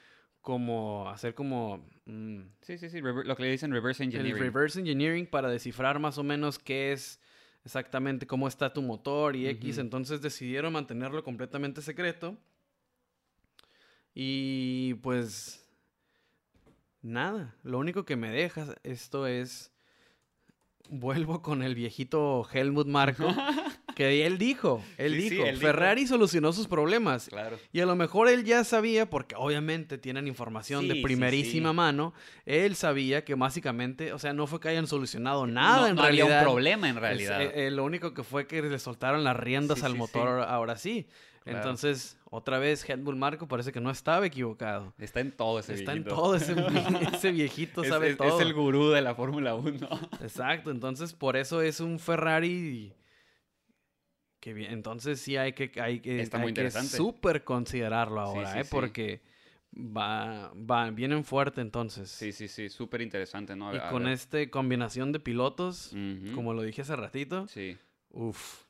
como 0.42 1.08
hacer 1.08 1.34
como 1.34 1.88
mm, 2.04 2.40
Sí, 2.60 2.76
sí, 2.76 2.90
sí, 2.90 3.00
rever- 3.00 3.24
lo 3.24 3.34
que 3.36 3.44
le 3.44 3.50
dicen 3.50 3.70
reverse 3.72 4.02
el 4.02 4.08
engineering. 4.08 4.42
reverse 4.42 4.78
engineering 4.80 5.26
para 5.26 5.48
descifrar 5.48 5.98
más 5.98 6.18
o 6.18 6.22
menos 6.24 6.58
qué 6.58 6.92
es 6.92 7.20
exactamente 7.64 8.26
cómo 8.26 8.48
está 8.48 8.72
tu 8.72 8.82
motor 8.82 9.36
y 9.36 9.46
X. 9.48 9.78
Entonces 9.78 10.20
decidieron 10.20 10.72
mantenerlo 10.72 11.22
completamente 11.24 11.80
secreto. 11.80 12.36
Y 14.14 14.94
pues 14.94 15.64
nada, 17.00 17.54
lo 17.62 17.78
único 17.78 18.04
que 18.04 18.16
me 18.16 18.30
deja 18.30 18.74
esto 18.82 19.26
es 19.26 19.72
vuelvo 20.90 21.40
con 21.40 21.62
el 21.62 21.74
viejito 21.74 22.46
Helmut 22.52 22.86
Marko 22.86 23.28
que 23.94 24.26
él 24.26 24.38
dijo, 24.38 24.82
él 24.98 25.14
Sí, 25.14 25.28
sí, 25.28 25.34
dijo. 25.36 25.46
Ferrari 25.60 26.06
solucionó 26.06 26.52
sus 26.52 26.66
problemas. 26.68 27.28
Claro. 27.28 27.58
Y 27.72 27.80
a 27.80 27.86
lo 27.86 27.96
mejor 27.96 28.28
él 28.28 28.44
ya 28.44 28.64
sabía, 28.64 29.08
porque 29.08 29.34
obviamente 29.36 29.98
tienen 29.98 30.26
información 30.28 30.82
Sí, 30.82 30.88
de 30.88 31.02
primerísima 31.02 31.72
mano, 31.72 32.14
él 32.46 32.74
sabía 32.76 33.24
que 33.24 33.34
básicamente, 33.34 34.12
o 34.12 34.18
sea, 34.18 34.32
no 34.32 34.46
fue 34.46 34.60
que 34.60 34.68
hayan 34.68 34.86
solucionado 34.86 35.46
nada 35.46 35.82
no, 35.82 35.86
en 35.88 35.96
no 35.96 36.02
realidad. 36.02 36.26
había 36.26 36.38
un 36.38 36.44
problema 36.44 36.88
en 36.88 36.96
Es- 36.96 37.00
realidad. 37.02 37.42
eh, 37.42 37.66
eh, 37.66 37.70
lo 37.70 37.84
único 37.84 38.14
que 38.14 38.22
fue 38.22 38.46
que 38.46 38.62
le 38.62 38.78
soltaron 38.78 39.24
las 39.24 39.36
riendas 39.36 39.82
al 39.82 39.94
motor 39.96 40.42
ahora- 40.42 40.76
sí. 40.76 41.06
Claro. 41.44 41.58
Entonces, 41.58 42.16
otra 42.30 42.60
vez, 42.60 42.88
Helmut 42.88 43.16
Marco 43.16 43.48
parece 43.48 43.72
que 43.72 43.80
no 43.80 43.90
estaba 43.90 44.24
equivocado. 44.24 44.94
Está 45.00 45.18
en 45.18 45.32
todo 45.32 45.58
ese 45.58 45.74
Está 45.74 45.90
en 45.90 46.04
viejito. 46.04 46.14
todo 46.14 46.36
ese, 46.36 46.54
ese 47.16 47.32
viejito, 47.32 47.82
Es, 47.82 47.88
sabe 47.88 48.10
es- 48.10 48.16
todo. 48.16 48.38
es 48.40 48.46
el 48.46 48.54
gurú 48.54 48.90
de 48.90 49.02
la 49.02 49.16
Fórmula 49.16 49.56
1. 49.56 49.88
Exacto, 50.22 50.70
entonces 50.70 51.14
por 51.14 51.36
eso 51.36 51.60
es 51.60 51.80
un 51.80 51.98
Ferrari 51.98 52.92
que 54.42 54.52
bien, 54.52 54.72
entonces 54.72 55.20
sí 55.20 55.36
hay 55.36 55.52
que 55.52 55.70
hay 55.80 56.00
que, 56.00 56.20
Está 56.20 56.38
hay 56.38 56.42
muy 56.42 56.52
que 56.52 56.68
súper 56.68 57.44
considerarlo 57.44 58.20
ahora, 58.20 58.52
sí, 58.54 58.58
¿eh? 58.58 58.64
sí. 58.64 58.68
porque 58.72 59.20
va, 59.72 60.52
va 60.54 60.90
vienen 60.90 61.24
fuerte 61.24 61.60
entonces. 61.60 62.10
Sí, 62.10 62.32
sí, 62.32 62.48
sí, 62.48 62.68
súper 62.68 63.02
interesante, 63.02 63.54
¿no? 63.54 63.72
y 63.72 63.78
con 63.88 64.08
esta 64.08 64.44
combinación 64.50 65.12
de 65.12 65.20
pilotos, 65.20 65.94
como 66.34 66.54
lo 66.54 66.62
dije 66.62 66.82
hace 66.82 66.96
ratito, 66.96 67.46
Sí. 67.46 67.78
uff. 68.10 68.61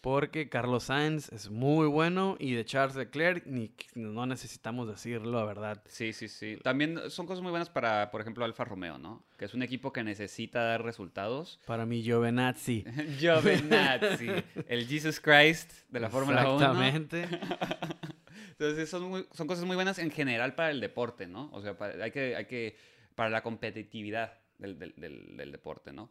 Porque 0.00 0.48
Carlos 0.48 0.84
Sainz 0.84 1.32
es 1.32 1.50
muy 1.50 1.86
bueno 1.88 2.36
y 2.38 2.52
de 2.54 2.64
Charles 2.64 2.94
Leclerc 2.96 3.44
ni, 3.46 3.72
no 3.94 4.26
necesitamos 4.26 4.86
decirlo, 4.88 5.38
la 5.38 5.44
verdad. 5.44 5.82
Sí, 5.86 6.12
sí, 6.12 6.28
sí. 6.28 6.56
También 6.62 7.10
son 7.10 7.26
cosas 7.26 7.42
muy 7.42 7.50
buenas 7.50 7.68
para, 7.68 8.10
por 8.10 8.20
ejemplo, 8.20 8.44
Alfa 8.44 8.64
Romeo, 8.64 8.98
¿no? 8.98 9.24
Que 9.36 9.44
es 9.46 9.54
un 9.54 9.62
equipo 9.62 9.92
que 9.92 10.04
necesita 10.04 10.62
dar 10.62 10.82
resultados. 10.84 11.58
Para 11.66 11.84
mi 11.84 12.02
Giovinazzi. 12.02 12.84
Giovinazzi, 13.18 14.28
el 14.68 14.86
Jesus 14.86 15.18
Christ 15.20 15.72
de 15.88 16.00
la 16.00 16.08
Fórmula 16.10 16.42
1. 16.48 16.54
Exactamente. 16.54 17.28
Entonces, 18.50 18.88
son, 18.90 19.02
muy- 19.08 19.26
son 19.32 19.46
cosas 19.46 19.64
muy 19.64 19.76
buenas 19.76 19.98
en 19.98 20.10
general 20.10 20.54
para 20.54 20.70
el 20.70 20.80
deporte, 20.80 21.26
¿no? 21.26 21.48
O 21.52 21.60
sea, 21.62 21.76
para, 21.78 22.02
hay 22.04 22.10
que, 22.10 22.34
hay 22.36 22.46
que, 22.46 22.76
para 23.14 23.30
la 23.30 23.42
competitividad 23.42 24.32
del, 24.58 24.78
del- 24.78 24.94
del- 24.96 25.36
del 25.36 25.52
deporte, 25.52 25.92
¿no? 25.92 26.10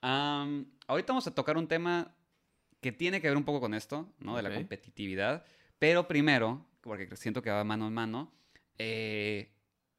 Am, 0.00 0.66
ahorita 0.86 1.12
vamos 1.12 1.26
a 1.26 1.34
tocar 1.34 1.56
un 1.56 1.68
tema 1.68 2.14
que 2.82 2.92
tiene 2.92 3.20
que 3.22 3.28
ver 3.28 3.36
un 3.38 3.44
poco 3.44 3.60
con 3.60 3.72
esto, 3.72 4.12
¿no? 4.18 4.36
De 4.36 4.42
la 4.42 4.52
competitividad. 4.54 5.44
Pero 5.78 6.06
primero, 6.06 6.66
porque 6.82 7.16
siento 7.16 7.40
que 7.40 7.50
va 7.50 7.64
mano 7.64 7.86
en 7.86 7.94
mano, 7.94 8.32
eh, 8.78 9.52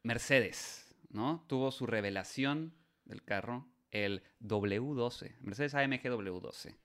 Mercedes, 0.04 0.94
¿no? 1.10 1.44
Tuvo 1.48 1.72
su 1.72 1.88
revelación 1.88 2.74
del 3.06 3.24
carro, 3.24 3.68
el 3.92 4.22
W12, 4.42 5.36
Mercedes 5.42 5.76
AMG 5.76 6.04
W12, 6.04 6.76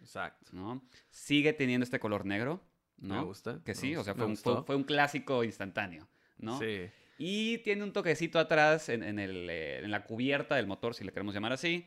Exacto. 0.00 0.50
¿no? 0.52 0.82
Sigue 1.10 1.52
teniendo 1.52 1.84
este 1.84 2.00
color 2.00 2.24
negro, 2.24 2.62
¿no? 2.98 3.16
Me 3.16 3.24
gusta. 3.24 3.60
Que 3.64 3.74
sí, 3.74 3.94
o 3.94 4.02
sea, 4.02 4.14
fue 4.14 4.24
un, 4.26 4.36
fue- 4.36 4.52
gustó. 4.52 4.64
fue 4.64 4.76
un 4.76 4.84
clásico 4.84 5.44
instantáneo, 5.44 6.08
¿no? 6.38 6.58
Sí. 6.58 6.88
Y 7.18 7.58
tiene 7.58 7.84
un 7.84 7.92
toquecito 7.92 8.38
atrás 8.38 8.88
en, 8.88 9.02
en 9.02 9.18
el, 9.18 9.48
eh, 9.50 9.78
en 9.84 9.90
la 9.90 10.04
cubierta 10.04 10.56
del 10.56 10.66
motor, 10.66 10.94
si 10.94 11.04
le 11.04 11.12
queremos 11.12 11.34
llamar 11.34 11.52
así, 11.52 11.86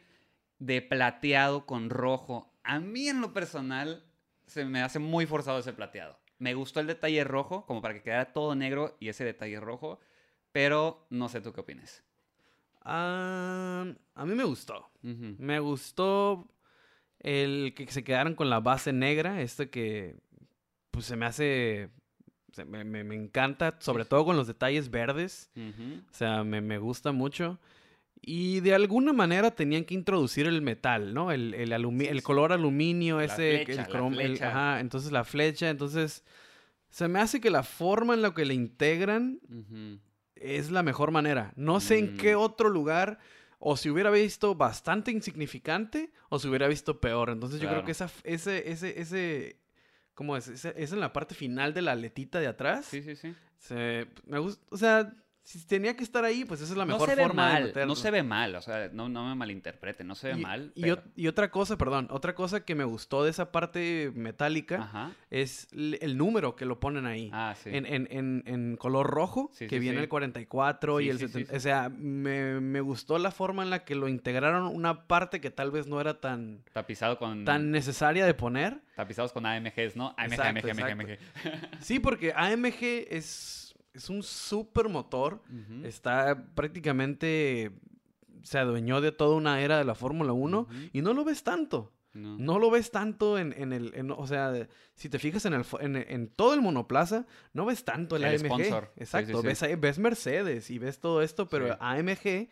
de 0.60 0.81
plateado 0.81 1.65
con 1.65 1.89
rojo. 1.89 2.51
A 2.65 2.79
mí 2.79 3.07
en 3.07 3.22
lo 3.22 3.31
personal 3.34 4.03
se 4.48 4.65
me 4.65 4.81
hace 4.81 5.00
muy 5.00 5.25
forzado 5.25 5.60
ese 5.60 5.74
plateado. 5.74 6.17
Me 6.39 6.53
gustó 6.53 6.79
el 6.81 6.88
detalle 6.88 7.24
rojo, 7.24 7.65
como 7.65 7.81
para 7.81 7.93
que 7.93 8.01
quedara 8.03 8.34
todo 8.34 8.55
negro 8.55 8.98
y 9.00 9.07
ese 9.10 9.24
detalle 9.24 9.60
rojo, 9.60 10.00
pero 10.51 11.05
no 11.10 11.29
sé 11.29 11.41
tú 11.41 11.53
qué 11.53 11.62
opinas. 11.62 12.03
A 12.88 13.86
mí 14.25 14.36
me 14.36 14.43
gustó. 14.43 14.89
Me 15.39 15.60
gustó 15.60 16.48
el 17.19 17.74
que 17.75 17.88
se 17.91 18.03
quedaron 18.03 18.36
con 18.36 18.50
la 18.50 18.60
base 18.60 18.93
negra, 18.93 19.41
este 19.41 19.69
que 19.69 20.15
pues 20.91 21.05
se 21.05 21.15
me 21.15 21.25
hace, 21.25 21.89
me, 22.67 22.84
me- 22.84 23.03
me 23.03 23.15
encanta, 23.15 23.75
sobre 23.79 24.05
todo 24.05 24.24
con 24.25 24.38
los 24.38 24.48
detalles 24.48 24.89
verdes, 24.89 25.50
o 26.10 26.13
sea, 26.13 26.43
me, 26.43 26.62
me 26.62 26.77
gusta 26.77 27.12
mucho. 27.12 27.60
Y 28.27 28.60
de 28.62 28.74
alguna 28.74 29.13
manera 29.13 29.51
tenían 29.51 29.84
que 29.86 29.94
introducir 29.94 30.48
el 30.48 30.62
metal, 30.63 31.13
¿no? 31.13 31.32
El, 31.32 31.53
el, 31.53 31.72
alumi- 31.74 32.05
Sí, 32.05 32.08
el 32.08 32.17
sí. 32.20 32.24
color 32.24 32.51
aluminio, 32.53 33.17
La 33.17 33.25
ese, 33.25 33.63
flecha, 33.65 33.72
el 33.72 33.77
la 33.77 33.88
crom- 33.88 34.20
el- 34.20 34.27
flecha. 34.29 34.48
ajá, 34.50 34.79
entonces 34.79 35.12
la 35.12 35.24
flecha, 35.24 35.70
entonces 35.70 36.24
se 36.89 37.08
me 37.08 37.20
hace 37.20 37.39
que 37.39 37.51
la 37.51 37.62
forma 37.62 38.15
en 38.15 38.24
la 38.24 38.34
que 38.34 38.46
le 38.46 38.55
integran 38.55 39.39
Ujú. 39.48 40.00
es 40.36 40.72
la 40.72 40.82
mejor 40.82 41.12
manera. 41.12 41.53
No 41.55 41.79
sé 41.79 42.00
en 42.00 42.17
qué 42.17 42.36
Mm. 42.36 42.39
otro 42.39 42.70
lugar 42.70 43.20
o 43.60 43.77
si 43.77 43.91
hubiera 43.91 44.10
visto 44.10 44.55
bastante 44.55 45.12
insignificante 45.12 46.12
o 46.29 46.39
si 46.39 46.48
hubiera 46.48 46.67
visto 46.67 47.00
peor. 47.00 47.29
Entonces 47.29 47.60
yo 47.60 47.67
creo 47.67 47.82
Claro. 47.82 47.86
que 47.86 47.91
esa, 47.91 48.10
ese, 48.24 48.72
ese, 48.72 49.00
ese, 49.00 49.60
¿cómo 50.15 50.36
es? 50.36 50.48
Ese- 50.48 50.74
es 50.77 50.91
en 50.94 51.00
la 51.00 51.13
parte 51.13 51.36
final 51.36 51.75
de 51.75 51.84
la 51.84 51.91
aletita 51.91 52.39
de 52.39 52.48
atrás. 52.48 52.86
Sí, 52.86 53.03
sí, 53.03 53.15
sí. 53.15 53.36
Se- 53.60 54.08
me 54.25 54.39
gusta, 54.39 54.65
o 54.72 54.77
sea, 54.77 55.13
si 55.48 55.64
tenía 55.68 55.96
que 55.96 56.04
estar 56.04 56.25
ahí, 56.25 56.44
pues 56.44 56.60
esa 56.60 56.72
es 56.74 56.78
la 56.78 56.86
mejor 56.86 57.02
no 57.02 57.06
se 57.08 57.16
ve 57.16 57.22
forma 57.24 57.48
de 57.48 57.54
mal, 57.54 57.64
meterlo. 57.66 57.88
no 57.88 57.96
se 57.96 58.10
ve 58.10 58.24
mal, 58.24 58.56
o 58.56 58.62
sea, 58.64 58.90
no, 58.92 59.10
no 59.10 59.30
me 59.30 59.36
malinterpreten, 59.36 60.08
no 60.08 60.16
se 60.16 60.30
ve 60.34 60.40
y, 60.40 60.42
mal. 60.42 60.72
y 60.74 60.82
pero- 60.82 60.96
ot- 60.98 61.04
y 61.16 61.28
otra 61.28 61.52
cosa, 61.52 61.78
perdón, 61.78 62.08
otra 62.10 62.34
cosa 62.34 62.66
que 62.66 62.74
me 62.74 62.84
gustó 62.84 63.24
de 63.24 63.30
esa 63.30 63.52
parte 63.52 64.12
metálica 64.16 64.78
Ajá. 64.82 65.12
es 65.30 65.68
el 65.72 66.18
número 66.18 66.56
que 66.56 66.66
lo 66.66 66.80
ponen 66.80 67.06
ahí. 67.06 67.30
Ah, 67.32 67.54
sí. 67.62 67.70
en, 67.72 67.86
en, 67.86 68.08
en, 68.10 68.44
en 68.48 68.75
color 68.75 69.06
rojo, 69.08 69.52
Sí, 69.54 69.68
que 69.68 69.75
sí, 69.75 69.80
viene 69.80 70.00
el 70.00 70.10
44 70.10 70.98
Sí, 70.98 71.06
y 71.06 71.10
el 71.10 71.20
sí, 71.20 71.28
sí, 71.28 71.32
70. 71.34 71.52
sí. 71.52 71.58
O 71.58 71.60
sea, 71.60 71.90
me, 71.90 72.60
me 72.60 72.82
gustó 72.82 73.20
la 73.20 73.30
forma 73.30 73.62
en 73.62 73.70
la 73.70 73.86
que 73.86 73.94
lo 73.94 74.08
integraron, 74.08 74.66
una 74.66 75.06
parte 75.06 75.40
que 75.42 75.52
tal 75.52 75.70
vez 75.70 75.86
no 75.86 76.02
era 76.02 76.20
tan, 76.20 76.64
Tapizado 76.74 77.20
con... 77.20 77.46
tan 77.46 77.70
necesaria 77.70 78.25
de 78.25 78.34
poner. 78.34 78.82
Tapizados 78.96 79.32
con 79.32 79.46
AMGs, 79.46 79.96
¿no? 79.96 80.16
AMG, 80.18 80.34
Exacto, 80.34 80.68
AMG, 80.72 80.82
AMG, 80.82 81.02
exacto. 81.12 81.46
AMG. 81.46 81.84
Sí, 81.84 82.00
porque 82.00 82.34
AMG 82.36 82.84
es, 83.12 83.64
es 83.96 84.10
un 84.10 84.22
super 84.24 84.90
motor. 84.90 85.42
Está 85.84 86.46
prácticamente. 86.54 87.72
Se 88.44 88.60
adueñó 88.60 89.02
de 89.02 89.12
toda 89.12 89.36
una 89.36 89.62
era 89.62 89.78
de 89.80 89.86
la 89.86 89.96
Fórmula 89.96 90.32
1 90.34 90.60
Ujú. 90.60 90.74
y 90.94 91.02
no 91.02 91.14
lo 91.14 91.24
ves 91.25 91.44
tanto. 91.44 91.92
No. 92.14 92.38
No 92.38 92.60
lo 92.60 92.70
ves 92.72 92.92
tanto 92.92 93.38
en, 93.40 93.54
en 93.58 93.74
el. 93.74 93.92
en- 93.96 94.12
o 94.12 94.28
sea, 94.28 94.68
si 94.94 95.10
te 95.10 95.20
fijas 95.20 95.46
en, 95.46 95.54
el, 95.54 95.66
en, 95.82 95.96
en 95.98 96.28
todo 96.30 96.54
el 96.54 96.62
monoplaza, 96.62 97.25
no 97.54 97.66
ves 97.66 97.84
tanto 97.84 98.16
el, 98.16 98.24
El 98.24 98.36
AMG. 98.36 98.46
sponsor. 98.46 98.94
Exacto. 98.98 99.42
sí, 99.42 99.56
sí. 99.56 99.66
Ves, 99.68 99.80
ves 99.82 100.00
Mercedes 100.00 100.70
y 100.70 100.78
ves 100.80 101.00
todo 101.00 101.22
esto, 101.22 101.48
pero. 101.50 101.75
AMG 101.80 102.50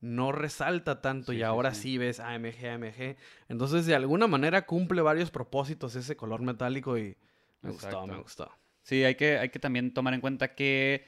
no 0.00 0.32
resalta 0.32 1.00
tanto 1.00 1.32
Sí, 1.32 1.38
y 1.38 1.42
ahora 1.42 1.72
sí. 1.74 1.82
sí. 1.92 1.98
ves 1.98 2.20
AMG, 2.20 2.66
AMG. 2.74 3.16
Entonces, 3.48 3.86
de 3.86 3.94
alguna 3.94 4.26
manera 4.26 4.66
cumple 4.66 5.00
varios 5.02 5.30
propósitos 5.30 5.94
ese 5.96 6.16
color 6.16 6.42
metálico 6.42 6.98
y 6.98 7.16
me 7.62 7.70
gustó, 7.70 8.06
me 8.06 8.18
gustó. 8.18 8.50
Sí, 8.84 9.02
hay 9.02 9.16
que, 9.16 9.38
hay 9.38 9.48
que 9.48 9.58
también 9.58 9.92
tomar 9.92 10.14
en 10.14 10.20
cuenta 10.20 10.54
que 10.54 11.04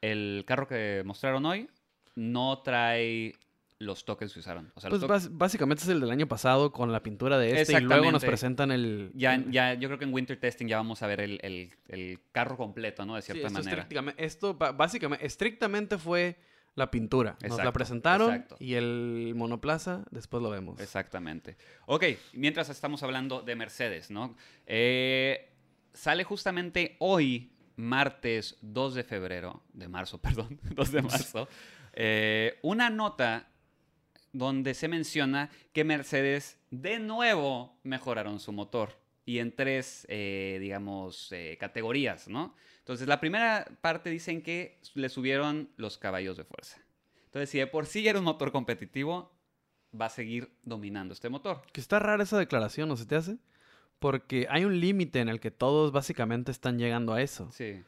el 0.00 0.44
carro 0.46 0.66
que 0.66 1.02
mostraron 1.04 1.46
hoy 1.46 1.68
no 2.16 2.58
trae 2.62 3.34
los 3.78 4.04
tokens 4.04 4.32
que 4.32 4.40
usaron. 4.40 4.70
O 4.74 4.80
sea, 4.80 4.90
Pues 4.90 5.36
básicamente 5.36 5.82
es 5.82 5.88
el 5.88 6.00
del 6.00 6.10
año 6.10 6.28
pasado 6.28 6.70
con 6.72 6.92
la 6.92 7.02
pintura 7.02 7.38
de 7.38 7.60
este 7.60 7.78
y 7.78 7.80
luego 7.80 8.12
nos 8.12 8.24
presentan 8.24 8.70
el... 8.70 9.10
ya, 9.14 9.42
ya, 9.48 9.74
yo 9.74 9.88
creo 9.88 9.98
que 9.98 10.04
en 10.04 10.14
Winter 10.14 10.38
Testing 10.38 10.66
ya 10.66 10.76
vamos 10.76 11.02
a 11.02 11.06
ver 11.08 11.20
el, 11.20 11.38
el- 11.42 11.72
el 11.88 12.18
carro 12.30 12.56
completo, 12.56 13.04
¿no? 13.04 13.16
De 13.16 13.22
Sí, 13.22 13.32
cierta 13.32 13.48
esto, 13.48 13.58
manera. 13.92 14.14
esto 14.18 14.54
básicamente, 14.54 15.26
estrictamente 15.26 15.98
fue 15.98 16.36
la 16.74 16.90
pintura. 16.90 17.36
Nos 17.46 17.62
la 17.62 17.72
presentaron 17.72 18.32
exacto. 18.32 18.56
y 18.60 18.74
el 18.74 19.32
monoplaza 19.36 20.04
después 20.10 20.42
lo 20.42 20.48
vemos. 20.48 20.80
Exactamente. 20.80 21.56
Ok, 21.86 22.04
mientras 22.34 22.68
estamos 22.70 23.02
hablando 23.02 23.42
de 23.42 23.56
Mercedes, 23.56 24.10
¿no? 24.10 24.36
Eh, 24.66 25.51
sale 25.94 26.24
justamente 26.24 26.96
hoy, 26.98 27.52
martes 27.76 28.58
2 28.62 28.94
de 28.94 29.04
febrero, 29.04 29.62
de 29.72 29.88
marzo, 29.88 30.18
perdón, 30.22 30.60
2 30.62 30.92
de 30.92 31.02
marzo, 31.02 31.48
eh, 31.92 32.58
una 32.62 32.90
nota 32.90 33.48
donde 34.32 34.74
se 34.74 34.88
menciona 34.88 35.50
que 35.72 35.84
Mercedes 35.84 36.58
de 36.70 36.98
nuevo 36.98 37.78
mejoraron 37.82 38.40
su 38.40 38.52
motor, 38.52 39.02
y 39.24 39.38
en 39.38 39.54
tres, 39.54 40.06
eh, 40.08 40.58
digamos, 40.60 41.30
eh, 41.32 41.56
categorías, 41.58 42.28
¿no? 42.28 42.54
Entonces, 42.78 43.06
la 43.06 43.20
primera 43.20 43.66
parte 43.80 44.10
dicen 44.10 44.42
que 44.42 44.80
le 44.94 45.08
subieron 45.08 45.70
los 45.76 45.98
caballos 45.98 46.36
de 46.36 46.44
fuerza. 46.44 46.78
Entonces, 47.26 47.50
si 47.50 47.58
de 47.58 47.66
por 47.66 47.86
sí 47.86 48.06
era 48.06 48.18
un 48.18 48.24
motor 48.24 48.50
competitivo, 48.50 49.32
va 49.98 50.06
a 50.06 50.10
seguir 50.10 50.52
dominando 50.62 51.14
este 51.14 51.28
motor. 51.28 51.62
Que 51.72 51.80
está 51.80 51.98
rara 51.98 52.22
esa 52.24 52.38
declaración, 52.38 52.88
¿no 52.88 52.96
se 52.96 53.06
te 53.06 53.14
hace? 53.14 53.38
Porque 54.02 54.46
hay 54.50 54.64
un 54.64 54.80
límite 54.80 55.20
en 55.20 55.28
el 55.28 55.38
que 55.38 55.52
todos 55.52 55.92
básicamente 55.92 56.50
están 56.50 56.76
llegando 56.76 57.14
a 57.14 57.22
eso. 57.22 57.48
Sí. 57.52 57.80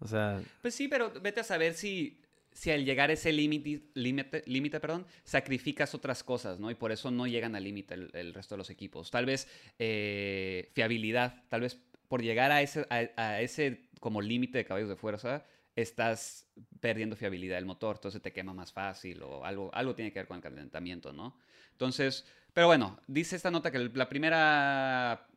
O 0.00 0.08
sea, 0.08 0.42
Pues 0.62 0.74
sí, 0.74 0.88
pero 0.88 1.12
vete 1.22 1.40
a 1.40 1.44
saber 1.44 1.74
si, 1.74 2.20
si 2.50 2.72
al 2.72 2.84
llegar 2.84 3.10
a 3.10 3.12
ese 3.12 3.32
límite, 3.32 3.82
límite, 3.94 4.42
límite, 4.46 4.80
perdón, 4.80 5.06
sacrificas 5.22 5.94
otras 5.94 6.24
cosas, 6.24 6.58
¿no? 6.58 6.70
Y 6.70 6.74
por 6.74 6.90
eso 6.90 7.10
no 7.12 7.26
llegan 7.28 7.54
al 7.54 7.62
límite 7.62 7.94
el, 7.94 8.10
el 8.14 8.34
resto 8.34 8.56
de 8.56 8.58
los 8.58 8.70
equipos. 8.70 9.10
Tal 9.12 9.26
vez 9.26 9.46
eh, 9.78 10.70
fiabilidad, 10.74 11.44
tal 11.48 11.60
vez 11.60 11.78
por 12.08 12.20
llegar 12.20 12.50
a 12.50 12.62
ese, 12.62 12.84
a, 12.90 13.08
a 13.16 13.40
ese 13.40 13.88
como 14.00 14.20
límite 14.20 14.58
de 14.58 14.64
caballos 14.64 14.88
de 14.88 14.96
fuerza, 14.96 15.44
estás 15.76 16.46
perdiendo 16.80 17.14
fiabilidad 17.14 17.56
del 17.56 17.66
motor, 17.66 17.96
entonces 17.96 18.20
te 18.20 18.32
quema 18.32 18.52
más 18.52 18.72
fácil 18.72 19.22
o 19.22 19.44
algo, 19.44 19.70
algo 19.72 19.94
tiene 19.94 20.12
que 20.12 20.18
ver 20.18 20.26
con 20.26 20.38
el 20.38 20.42
calentamiento, 20.42 21.12
¿no? 21.12 21.38
Entonces, 21.72 22.26
pero 22.52 22.66
bueno, 22.66 22.98
dice 23.06 23.36
esta 23.36 23.50
nota 23.52 23.70
que 23.70 23.78
la 23.78 24.08
primera 24.08 25.28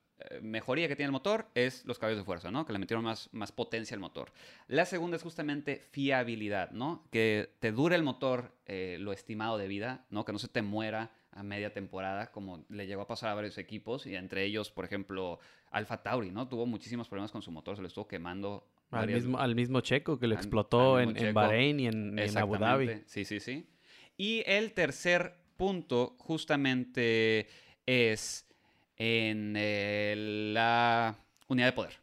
mejoría 0.42 0.88
que 0.88 0.96
tiene 0.96 1.08
el 1.08 1.12
motor 1.12 1.48
es 1.56 1.86
los 1.86 2.00
caballos 2.00 2.20
de 2.20 2.26
fuerza, 2.26 2.52
¿no? 2.52 2.66
Que 2.66 2.74
le 2.74 2.80
metieron 2.80 3.04
más, 3.04 3.30
más 3.34 3.52
potencia 3.52 3.96
al 3.96 4.00
motor. 4.00 4.32
La 4.68 4.86
segunda 4.86 5.18
es 5.18 5.24
justamente 5.24 5.82
fiabilidad, 5.92 6.72
¿no? 6.72 7.04
Que 7.12 7.50
te 7.60 7.72
dure 7.72 7.96
el 7.96 8.04
motor 8.04 8.56
eh, 8.66 8.98
lo 9.00 9.12
estimado 9.12 9.58
de 9.58 9.68
vida, 9.68 10.06
¿no? 10.10 10.24
Que 10.24 10.32
no 10.32 10.40
se 10.40 10.48
te 10.48 10.62
muera 10.62 11.12
a 11.32 11.42
media 11.44 11.74
temporada, 11.74 12.32
como 12.32 12.64
le 12.70 12.86
llegó 12.86 13.02
a 13.02 13.08
pasar 13.08 13.30
a 13.32 13.34
varios 13.34 13.58
equipos, 13.58 14.06
y 14.06 14.16
entre 14.16 14.46
ellos, 14.46 14.70
por 14.70 14.86
ejemplo, 14.86 15.40
Alfa 15.72 16.04
Tauri, 16.04 16.30
¿no? 16.30 16.48
Tuvo 16.48 16.66
muchísimos 16.68 17.10
problemas 17.10 17.32
con 17.32 17.42
su 17.42 17.52
motor, 17.52 17.76
se 17.76 17.82
le 17.82 17.88
estuvo 17.88 18.08
quemando. 18.08 18.68
al 18.92 19.08
mismo, 19.08 19.40
al 19.40 19.56
mismo 19.56 19.82
Checo 19.82 20.20
que 20.20 20.28
al- 20.28 20.34
explotó 20.34 20.98
al 20.98 21.18
en. 21.18 21.34
Bahrein 21.34 21.80
y 21.80 21.88
en, 21.88 22.20
en 22.20 22.38
Abu 22.38 22.58
Dhabi. 22.58 23.02
Sí, 23.08 23.26
sí, 23.26 23.40
sí. 23.40 23.68
Y 24.16 24.44
el 24.46 24.74
tercer 24.74 25.34
punto 25.58 26.16
justamente 26.20 27.48
es 27.88 28.48
en 28.98 30.54
la 30.54 31.16
unidad 31.48 31.68
de 31.68 31.74
poder. 31.74 31.94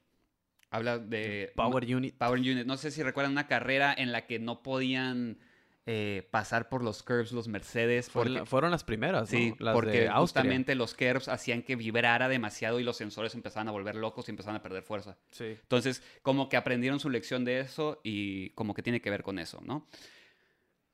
Habla 0.70 0.98
de 0.98 1.52
Power 1.56 1.84
Unit. 1.96 2.16
Power 2.16 2.38
Unit. 2.38 2.64
No 2.66 2.76
sé 2.76 2.90
si 2.90 3.02
recuerdan 3.02 3.32
una 3.32 3.46
carrera 3.48 3.92
en 3.96 4.12
la 4.12 4.26
que 4.26 4.38
no 4.38 4.62
podían 4.62 5.38
eh, 5.86 6.28
pasar 6.30 6.68
por 6.68 6.84
los 6.84 7.02
curves 7.02 7.32
los 7.32 7.48
Mercedes. 7.48 8.08
Porque- 8.10 8.30
la- 8.30 8.46
fueron 8.46 8.70
las 8.70 8.84
primeras, 8.84 9.22
¿no? 9.32 9.38
Sí, 9.38 9.54
Las 9.58 9.74
porque 9.74 10.02
de 10.02 10.10
justamente 10.10 10.74
los 10.76 10.94
curves 10.94 11.26
hacían 11.28 11.62
que 11.62 11.74
vibrara 11.74 12.28
demasiado 12.28 12.78
y 12.78 12.84
los 12.84 12.96
sensores 12.96 13.34
empezaban 13.34 13.66
a 13.66 13.72
volver 13.72 13.96
locos 13.96 14.28
y 14.28 14.30
empezaban 14.30 14.56
a 14.56 14.62
perder 14.62 14.84
fuerza. 14.84 15.16
Sí. 15.32 15.56
Entonces, 15.60 16.02
como 16.22 16.48
que 16.48 16.56
aprendieron 16.56 17.00
su 17.00 17.10
lección 17.10 17.44
de 17.44 17.60
eso 17.60 18.00
y 18.04 18.50
como 18.50 18.72
que 18.74 18.82
tiene 18.82 19.00
que 19.00 19.10
ver 19.10 19.24
con 19.24 19.40
eso, 19.40 19.60
¿no? 19.64 19.88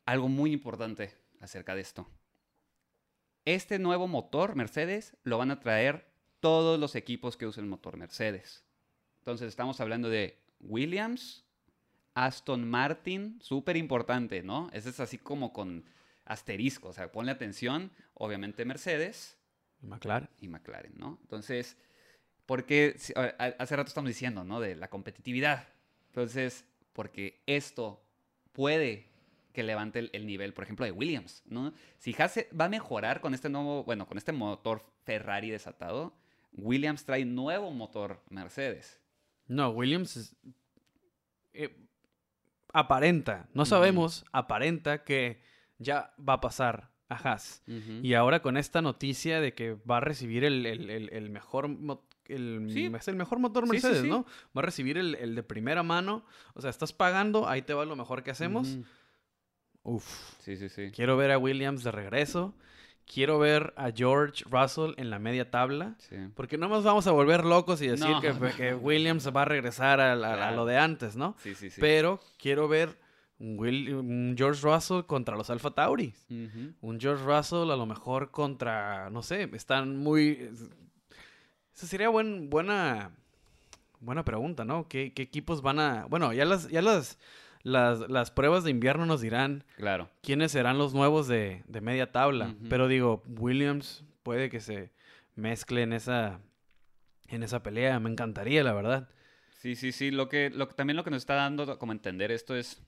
Algo 0.06 0.28
muy 0.28 0.52
importante 0.52 1.10
acerca 1.40 1.74
de 1.74 1.82
esto. 1.82 2.08
Este 3.46 3.78
nuevo 3.78 4.08
motor 4.08 4.56
Mercedes 4.56 5.16
lo 5.22 5.38
van 5.38 5.52
a 5.52 5.60
traer 5.60 6.04
todos 6.40 6.80
los 6.80 6.96
equipos 6.96 7.36
que 7.36 7.46
usen 7.46 7.62
el 7.64 7.70
motor 7.70 7.96
Mercedes. 7.96 8.64
Entonces, 9.18 9.46
estamos 9.46 9.80
hablando 9.80 10.08
de 10.08 10.42
Williams, 10.58 11.44
Aston 12.14 12.68
Martin, 12.68 13.38
súper 13.40 13.76
importante, 13.76 14.42
¿no? 14.42 14.68
Ese 14.72 14.90
es 14.90 14.98
así 14.98 15.16
como 15.16 15.52
con 15.52 15.84
asterisco, 16.24 16.88
o 16.88 16.92
sea, 16.92 17.12
ponle 17.12 17.30
atención, 17.30 17.92
obviamente 18.14 18.64
Mercedes, 18.64 19.38
Y 19.80 19.86
McLaren. 19.86 20.28
y 20.40 20.48
McLaren, 20.48 20.94
¿no? 20.96 21.20
Entonces, 21.22 21.76
porque 22.46 22.96
hace 23.38 23.76
rato 23.76 23.86
estamos 23.88 24.08
diciendo, 24.08 24.42
¿no? 24.42 24.58
De 24.58 24.74
la 24.74 24.90
competitividad. 24.90 25.68
Entonces, 26.08 26.64
porque 26.92 27.44
esto 27.46 28.02
puede 28.52 29.08
que 29.56 29.62
levante 29.64 29.98
el, 29.98 30.10
el 30.12 30.26
nivel, 30.26 30.52
por 30.52 30.62
ejemplo, 30.64 30.84
de 30.84 30.92
Williams, 30.92 31.42
¿no? 31.46 31.72
Si 31.98 32.14
Haas 32.16 32.38
va 32.58 32.66
a 32.66 32.68
mejorar 32.68 33.20
con 33.20 33.32
este 33.34 33.48
nuevo, 33.48 33.82
bueno, 33.84 34.06
con 34.06 34.18
este 34.18 34.30
motor 34.32 34.84
Ferrari 35.04 35.50
desatado, 35.50 36.14
Williams 36.52 37.04
trae 37.04 37.24
nuevo 37.24 37.70
motor 37.72 38.22
Mercedes. 38.30 39.00
No, 39.48 39.70
Williams 39.70 40.16
es- 40.16 40.36
eh, 41.54 41.74
aparenta, 42.72 43.48
no 43.54 43.64
sabemos, 43.64 44.24
aparenta 44.32 45.04
que 45.04 45.40
ya 45.78 46.12
va 46.18 46.34
a 46.34 46.40
pasar 46.40 46.90
a 47.08 47.14
Haas. 47.16 47.62
Y 48.02 48.14
ahora 48.14 48.42
con 48.42 48.56
esta 48.56 48.82
noticia 48.82 49.40
de 49.40 49.54
que 49.54 49.74
va 49.74 49.98
a 49.98 50.00
recibir 50.00 50.44
el, 50.44 50.66
el- 50.66 50.90
el- 50.90 51.08
el 51.12 51.30
mejor 51.30 51.70
el, 52.28 52.68
Sí. 52.72 52.90
es 52.92 53.06
el 53.08 53.14
mejor 53.14 53.38
motor 53.38 53.64
sí, 53.66 53.70
Mercedes, 53.70 54.02
sí. 54.02 54.08
¿no? 54.08 54.24
Va 54.56 54.60
a 54.60 54.62
recibir 54.62 54.98
el, 54.98 55.14
el 55.14 55.36
de 55.36 55.44
primera 55.44 55.84
mano. 55.84 56.24
O 56.54 56.60
sea, 56.60 56.70
estás 56.70 56.92
pagando, 56.92 57.48
ahí 57.48 57.62
te 57.62 57.72
va 57.72 57.84
lo 57.84 57.94
mejor 57.94 58.24
que 58.24 58.32
hacemos. 58.32 58.78
Uf. 59.88 60.04
Sí, 60.40 60.56
sí, 60.56 60.68
sí. 60.68 60.90
Quiero 60.94 61.16
ver 61.16 61.30
a 61.30 61.38
Williams 61.38 61.82
de 61.84 61.90
regreso. 61.92 62.54
Quiero 63.06 63.38
ver 63.38 63.72
a 63.76 63.92
George 63.94 64.44
Russell 64.50 64.94
en 64.96 65.10
la 65.10 65.18
media 65.20 65.48
tabla. 65.50 65.94
sí. 65.98 66.16
Porque 66.34 66.58
no 66.58 66.66
nos 66.68 66.82
vamos 66.82 67.06
a 67.06 67.12
volver 67.12 67.44
locos 67.44 67.80
y 67.80 67.86
decir 67.86 68.08
No, 68.08 68.20
que. 68.20 68.74
Williams 68.74 69.28
va 69.34 69.42
a 69.42 69.44
regresar 69.44 70.00
a, 70.00 70.16
la- 70.16 70.32
a 70.32 70.36
Claro. 70.36 70.56
lo 70.56 70.64
de 70.66 70.76
antes, 70.78 71.14
¿no? 71.14 71.36
Sí, 71.38 71.54
sí, 71.54 71.70
sí. 71.70 71.80
Pero 71.80 72.18
quiero 72.36 72.66
ver 72.66 72.98
un, 73.38 73.56
Will- 73.58 73.94
un 73.94 74.34
George 74.36 74.60
Russell 74.62 75.02
contra 75.02 75.36
los 75.36 75.50
Alfa 75.50 75.70
Tauri. 75.70 76.12
Un 76.80 76.98
George 77.00 77.22
Russell 77.24 77.70
a 77.70 77.76
lo 77.76 77.86
mejor 77.86 78.32
contra, 78.32 79.08
no 79.10 79.22
sé, 79.22 79.48
están 79.52 79.96
muy... 79.98 80.50
Esa 81.74 81.86
sería 81.86 82.08
buen, 82.08 82.48
buena, 82.50 83.10
buena 84.00 84.24
pregunta, 84.24 84.64
¿no? 84.64 84.88
¿Qué, 84.88 85.12
qué 85.12 85.22
equipos 85.22 85.62
van 85.62 85.78
a... 85.78 86.06
Bueno, 86.06 86.32
ya 86.32 86.44
las, 86.44 86.68
ya 86.70 86.80
las, 86.82 87.18
las, 87.66 88.08
las 88.08 88.30
pruebas 88.30 88.62
de 88.64 88.70
invierno 88.70 89.06
nos 89.06 89.20
dirán 89.20 89.64
Claro. 89.76 90.08
quiénes 90.22 90.52
serán 90.52 90.78
los 90.78 90.94
nuevos 90.94 91.26
de, 91.26 91.64
de 91.66 91.80
media 91.80 92.12
tabla. 92.12 92.54
Pero 92.68 92.86
digo, 92.86 93.22
Williams 93.26 94.04
puede 94.22 94.50
que 94.50 94.60
se 94.60 94.92
mezcle 95.34 95.82
en 95.82 95.92
esa, 95.92 96.40
en 97.26 97.42
esa 97.42 97.62
pelea. 97.64 97.98
Me 97.98 98.08
encantaría, 98.10 98.62
la 98.62 98.72
verdad. 98.72 99.08
Sí, 99.58 99.74
sí, 99.74 99.90
sí. 99.90 100.10
Lo 100.12 100.28
que, 100.28 100.50
lo, 100.50 100.68
también 100.68 100.96
lo 100.96 101.02
que 101.02 101.10
nos 101.10 101.22
está 101.22 101.34
dando 101.34 101.78
como 101.78 101.90
entender 101.92 102.30
esto 102.30 102.54
es 102.54 102.82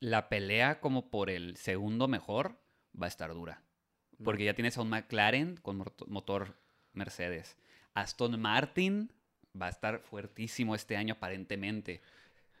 la 0.00 0.28
pelea 0.28 0.80
como 0.80 1.08
por 1.10 1.30
el 1.30 1.56
segundo 1.56 2.08
mejor 2.08 2.58
va 3.00 3.06
a 3.06 3.08
estar 3.08 3.32
dura. 3.32 3.62
Porque 4.24 4.44
ya 4.44 4.54
tienes 4.54 4.76
a 4.76 4.82
un 4.82 4.88
McLaren 4.90 5.56
con 5.56 5.78
mot- 5.78 6.06
motor 6.08 6.56
Mercedes. 6.94 7.56
Aston 7.94 8.40
Martin 8.40 9.12
va 9.60 9.66
a 9.66 9.70
estar 9.70 10.00
fuertísimo 10.00 10.74
este 10.74 10.96
año 10.96 11.14
aparentemente. 11.14 12.00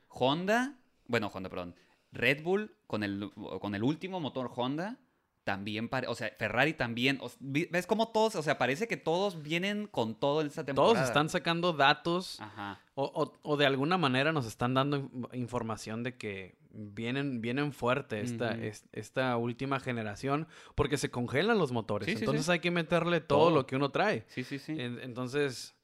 Honda, 0.08 0.76
bueno, 1.08 1.28
Honda, 1.34 1.48
perdón. 1.50 1.74
Red 2.12 2.42
Bull 2.42 2.74
con 2.86 3.02
el, 3.02 3.30
con 3.60 3.74
el 3.74 3.82
último 3.82 4.20
motor 4.20 4.50
Honda 4.54 4.98
también, 5.44 5.88
o 6.08 6.14
sea, 6.14 6.30
Ferrari 6.38 6.74
también. 6.74 7.18
o 7.22 7.30
¿Ves 7.40 7.86
cómo 7.86 8.08
todos, 8.12 8.34
o 8.36 8.42
sea, 8.42 8.58
parece 8.58 8.86
que 8.86 8.96
todos 8.98 9.42
vienen 9.42 9.86
con 9.86 10.14
todo 10.14 10.42
en 10.42 10.46
esta 10.48 10.64
temporada? 10.64 10.94
Todos 10.94 11.06
están 11.08 11.28
sacando 11.30 11.72
datos 11.72 12.38
Ajá. 12.40 12.80
o, 12.94 13.04
o- 13.04 13.32
o 13.42 13.56
de 13.56 13.64
alguna 13.64 13.96
manera 13.96 14.32
nos 14.32 14.46
están 14.46 14.74
dando 14.74 14.96
in- 14.98 15.26
información 15.32 16.02
de 16.02 16.16
que 16.18 16.56
vienen, 16.70 17.40
vienen 17.40 17.72
fuerte 17.72 18.20
esta, 18.20 18.52
es- 18.56 18.86
esta 18.92 19.36
última 19.38 19.80
generación 19.80 20.48
porque 20.74 20.98
se 20.98 21.10
congelan 21.10 21.56
los 21.56 21.72
motores. 21.72 22.04
Sí, 22.06 22.12
sí, 22.12 22.18
sí. 22.18 22.24
Entonces 22.24 22.48
hay 22.50 22.60
que 22.60 22.70
meterle 22.70 23.20
todo, 23.22 23.46
Todo. 23.46 23.50
lo 23.54 23.66
que 23.66 23.76
uno 23.76 23.90
trae. 23.90 24.24
Sí, 24.28 24.44
sí, 24.44 24.58
sí. 24.58 24.72
En- 24.78 25.00
Entonces, 25.00 25.74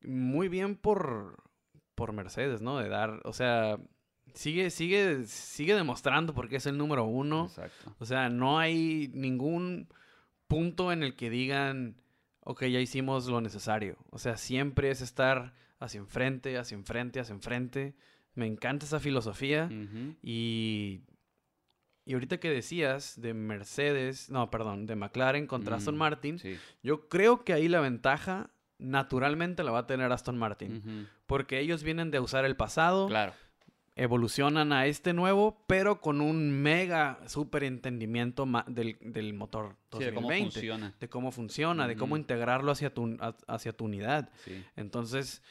muy 0.00 0.48
bien 0.48 0.76
por, 0.76 1.42
por 1.94 2.12
Mercedes, 2.12 2.62
¿no? 2.62 2.78
De 2.78 2.88
dar, 2.88 3.20
o 3.24 3.32
sea, 3.34 3.78
sigue, 4.34 4.70
sigue, 4.70 5.24
sigue 5.26 5.74
demostrando 5.74 6.34
porque 6.34 6.56
es 6.56 6.66
el 6.66 6.76
número 6.78 7.04
uno. 7.04 7.46
Exacto. 7.46 7.94
O 7.98 8.04
sea, 8.06 8.28
no 8.28 8.58
hay 8.58 9.10
ningún 9.14 9.88
punto 10.48 10.92
en 10.92 11.02
el 11.02 11.14
que 11.16 11.30
digan, 11.30 11.96
ok, 12.40 12.64
ya 12.64 12.80
hicimos 12.80 13.26
lo 13.26 13.40
necesario. 13.40 13.96
O 14.10 14.18
sea, 14.18 14.36
siempre 14.36 14.90
es 14.90 15.00
estar 15.00 15.54
hacia 15.80 15.98
enfrente, 15.98 16.58
hacia 16.58 16.74
enfrente, 16.76 17.20
hacia 17.20 17.32
enfrente. 17.34 17.94
Me 18.34 18.46
encanta 18.46 18.86
esa 18.86 19.00
filosofía. 19.00 19.68
Y, 20.22 21.02
y 22.04 22.14
ahorita 22.14 22.38
que 22.38 22.50
decías 22.50 23.20
de 23.20 23.34
Mercedes, 23.34 24.30
no, 24.30 24.50
perdón, 24.50 24.86
de 24.86 24.96
McLaren 24.96 25.46
contra 25.46 25.76
Aston 25.76 25.96
Martin, 25.96 26.38
Sí. 26.38 26.58
yo 26.82 27.08
creo 27.08 27.44
que 27.44 27.52
ahí 27.52 27.68
la 27.68 27.80
ventaja 27.80 28.50
naturalmente 28.78 29.62
la 29.62 29.70
va 29.70 29.80
a 29.80 29.86
tener 29.86 30.10
Aston 30.10 30.36
Martin. 30.36 31.08
Porque 31.26 31.60
ellos 31.60 31.82
vienen 31.82 32.10
de 32.10 32.20
usar 32.20 32.44
el 32.44 32.56
pasado, 32.56 33.06
Claro. 33.06 33.32
Evolucionan 33.94 34.72
a 34.72 34.86
este 34.86 35.12
nuevo, 35.12 35.62
pero 35.66 36.00
con 36.00 36.20
un 36.20 36.50
mega 36.62 37.18
super 37.26 37.62
entendimiento 37.64 38.46
del, 38.66 38.96
del 39.00 39.34
motor 39.34 39.76
Sí, 39.92 39.98
de 40.04 40.14
cómo 40.14 40.28
2020. 40.28 40.52
funciona. 40.52 40.94
de 40.98 41.08
cómo 41.08 41.30
funciona, 41.32 41.86
de 41.88 41.96
cómo 41.96 42.16
integrarlo 42.16 42.72
hacia 42.72 42.92
tu, 42.94 43.16
ha- 43.20 43.36
hacia 43.48 43.72
tu 43.76 43.84
unidad. 43.84 44.30
Sí. 44.44 44.64
Entonces, 44.76 45.42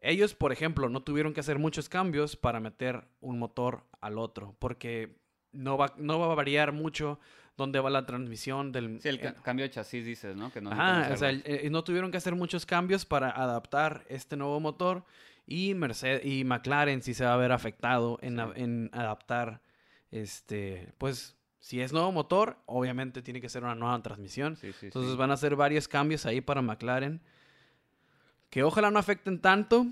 ellos, 0.00 0.34
por 0.34 0.52
ejemplo, 0.52 0.88
no 0.88 1.02
tuvieron 1.02 1.34
que 1.34 1.40
hacer 1.40 1.58
muchos 1.58 1.88
cambios 1.88 2.34
para 2.36 2.60
meter 2.60 3.04
un 3.20 3.38
motor 3.38 3.84
al 4.00 4.18
otro, 4.18 4.56
porque 4.58 5.18
no 5.52 5.76
va, 5.76 5.92
no 5.98 6.18
va 6.18 6.32
a 6.32 6.34
variar 6.34 6.72
mucho 6.72 7.20
dónde 7.58 7.78
va 7.78 7.90
la 7.90 8.06
transmisión 8.06 8.72
del... 8.72 9.00
Sí, 9.02 9.08
el 9.10 9.16
eh, 9.16 9.20
ca- 9.20 9.34
cambio 9.42 9.64
de 9.64 9.70
chasis 9.70 10.04
dices, 10.06 10.34
¿no? 10.34 10.50
Que 10.50 10.62
no 10.62 10.70
Ajá, 10.72 11.00
necesitan 11.08 11.12
o 11.14 11.16
sea, 11.18 11.28
el- 11.30 11.42
eh, 11.44 11.68
no 11.70 11.84
tuvieron 11.84 12.10
que 12.10 12.16
hacer 12.16 12.34
muchos 12.34 12.64
cambios 12.64 13.04
para 13.04 13.30
adaptar 13.30 14.04
este 14.08 14.38
nuevo 14.38 14.58
motor 14.60 15.04
y 15.46 15.74
Mercedes 15.74 16.24
y 16.24 16.44
McLaren 16.44 17.02
sí 17.02 17.14
se 17.14 17.24
va 17.24 17.34
a 17.34 17.36
ver 17.36 17.52
afectado 17.52 18.18
en, 18.22 18.36
Sí. 18.36 18.42
en 18.56 18.90
adaptar 18.92 19.60
este, 20.10 20.92
pues 20.98 21.36
si 21.58 21.80
es 21.80 21.92
nuevo 21.92 22.10
motor, 22.12 22.58
obviamente 22.66 23.22
tiene 23.22 23.40
que 23.40 23.48
ser 23.48 23.62
una 23.64 23.74
nueva 23.74 24.00
transmisión. 24.02 24.56
Sí, 24.56 24.72
sí, 24.72 24.86
Entonces 24.86 25.12
sí. 25.12 25.16
van 25.16 25.30
a 25.30 25.34
hacer 25.34 25.54
varios 25.56 25.88
cambios 25.88 26.26
ahí 26.26 26.40
para 26.40 26.60
McLaren 26.62 27.20
que 28.50 28.62
ojalá 28.62 28.90
no 28.90 28.98
afecten 28.98 29.40
tanto, 29.40 29.86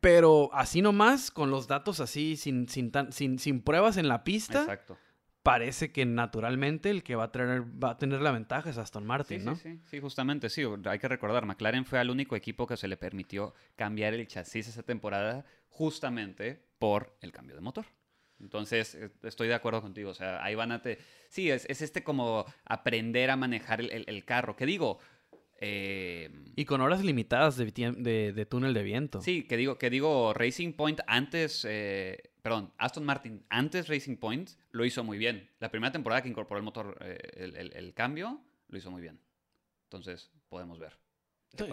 pero 0.00 0.50
así 0.52 0.82
nomás 0.82 1.30
con 1.30 1.50
los 1.50 1.66
datos 1.66 2.00
así 2.00 2.36
sin 2.36 2.68
sin 2.68 2.90
tan- 2.92 3.12
sin, 3.12 3.38
sin 3.38 3.60
pruebas 3.62 3.96
en 3.96 4.08
la 4.08 4.22
pista, 4.24 4.60
Exacto. 4.60 4.98
Parece 5.46 5.92
que 5.92 6.04
naturalmente 6.04 6.90
el 6.90 7.02
que 7.02 7.14
va 7.14 7.24
a 7.24 7.32
traer 7.32 7.62
va 7.62 7.90
a 7.92 7.98
tener 7.98 8.20
la 8.20 8.32
ventaja 8.32 8.68
es 8.68 8.78
Aston 8.78 9.04
Sí, 9.04 9.06
Martin, 9.08 9.38
sí, 9.40 9.46
¿no? 9.46 9.56
sí, 9.56 9.80
sí, 9.84 10.00
justamente, 10.00 10.50
sí. 10.50 10.62
Hay 10.84 10.98
que 10.98 11.08
recordar, 11.08 11.46
McLaren 11.46 11.84
fue 11.86 12.00
el 12.00 12.10
único 12.10 12.36
equipo 12.36 12.66
que 12.66 12.76
se 12.76 12.88
le 12.88 12.96
permitió 12.96 13.54
cambiar 13.76 14.12
el 14.14 14.26
chasis 14.26 14.68
esa 14.68 14.82
temporada 14.82 15.44
justamente 15.68 16.60
por 16.78 17.16
el 17.20 17.32
cambio 17.32 17.54
de 17.54 17.60
motor. 17.62 17.86
Entonces, 18.40 18.94
eh, 18.96 19.10
estoy 19.22 19.48
de 19.48 19.54
acuerdo 19.54 19.80
contigo. 19.80 20.10
O 20.10 20.14
sea, 20.14 20.42
ahí 20.44 20.54
van 20.54 20.72
a... 20.72 20.82
Te... 20.82 20.98
Sí, 21.28 21.50
es, 21.50 21.64
es 21.70 21.80
este 21.80 22.02
como 22.04 22.44
aprender 22.66 23.30
a 23.30 23.36
manejar 23.36 23.80
el, 23.80 23.90
el- 23.92 24.04
el 24.08 24.24
carro. 24.26 24.56
Que 24.56 24.66
digo... 24.66 24.98
eh, 25.60 26.30
Y 26.54 26.64
con 26.66 26.80
horas 26.82 27.02
limitadas 27.04 27.56
de- 27.56 28.32
de 28.34 28.46
túnel 28.46 28.74
de 28.74 28.82
viento. 28.82 29.22
Sí, 29.22 29.44
que 29.44 29.56
digo, 29.56 29.78
que 29.78 29.88
digo, 29.88 30.34
Racing 30.34 30.72
Point 30.74 31.00
antes, 31.06 31.66
eh, 31.68 32.18
perdón, 32.46 32.72
Aston 32.78 33.04
Martin 33.04 33.44
antes 33.48 33.88
Racing 33.88 34.18
Point 34.18 34.50
lo 34.70 34.84
hizo 34.84 35.02
muy 35.02 35.18
bien. 35.18 35.50
La 35.58 35.68
primera 35.68 35.90
temporada 35.90 36.22
que 36.22 36.28
incorporó 36.28 36.58
el 36.58 36.64
motor, 36.64 36.96
eh, 37.00 37.18
el, 37.38 37.56
el- 37.56 37.72
el 37.74 37.92
cambio, 37.92 38.40
lo 38.68 38.78
hizo 38.78 38.88
muy 38.88 39.02
bien. 39.02 39.18
Entonces, 39.86 40.30
podemos 40.48 40.78
ver. 40.78 40.92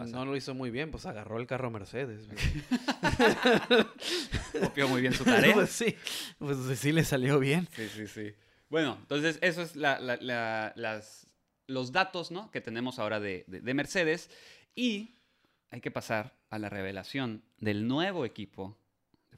No, 0.08 0.26
lo 0.26 0.36
hizo 0.36 0.56
muy 0.56 0.72
bien, 0.72 0.90
pues 0.90 1.06
agarró 1.06 1.38
el 1.40 1.46
carro 1.46 1.70
Mercedes. 1.70 2.28
Copió 4.60 4.88
muy 4.88 5.02
bien 5.02 5.14
su 5.14 5.24
tarea. 5.24 5.54
pues 5.58 5.70
sí, 5.70 5.96
pues 6.40 6.58
sí 6.80 6.92
le 6.92 7.04
salió 7.04 7.38
bien. 7.38 7.68
Sí, 7.76 7.88
sí, 7.90 8.08
sí. 8.08 8.34
Bueno, 8.70 8.98
entonces 9.00 9.38
eso 9.42 9.62
es 9.62 9.76
la- 9.76 10.00
la- 10.00 10.18
la- 10.18 10.74
las, 10.76 11.28
los 11.68 11.92
datos 11.92 12.32
¿no? 12.32 12.50
que 12.50 12.62
tenemos 12.62 12.98
ahora 12.98 13.20
de, 13.20 13.46
de- 13.48 13.62
de 13.62 13.74
Mercedes. 13.76 14.32
Y 14.76 15.18
hay 15.70 15.82
que 15.82 15.92
pasar 15.92 16.36
a 16.50 16.58
la 16.58 16.70
revelación 16.70 17.44
del 17.60 17.88
nuevo 17.88 18.26
equipo 18.26 18.80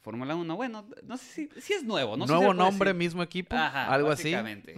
Fórmula 0.06 0.36
1. 0.36 0.56
Bueno, 0.56 0.86
no 1.04 1.18
sé 1.18 1.26
si, 1.26 1.62
si 1.62 1.74
es 1.74 1.84
nuevo. 1.84 2.16
No 2.16 2.26
sé 2.26 2.32
si 2.32 2.38
Nuevo 2.38 2.52
se 2.54 2.56
puede 2.58 2.70
nombre, 2.70 2.90
decir. 2.92 2.98
mismo 3.00 3.24
equipo, 3.24 3.56
Ajá, 3.56 3.92
algo 3.92 4.12
así. 4.12 4.34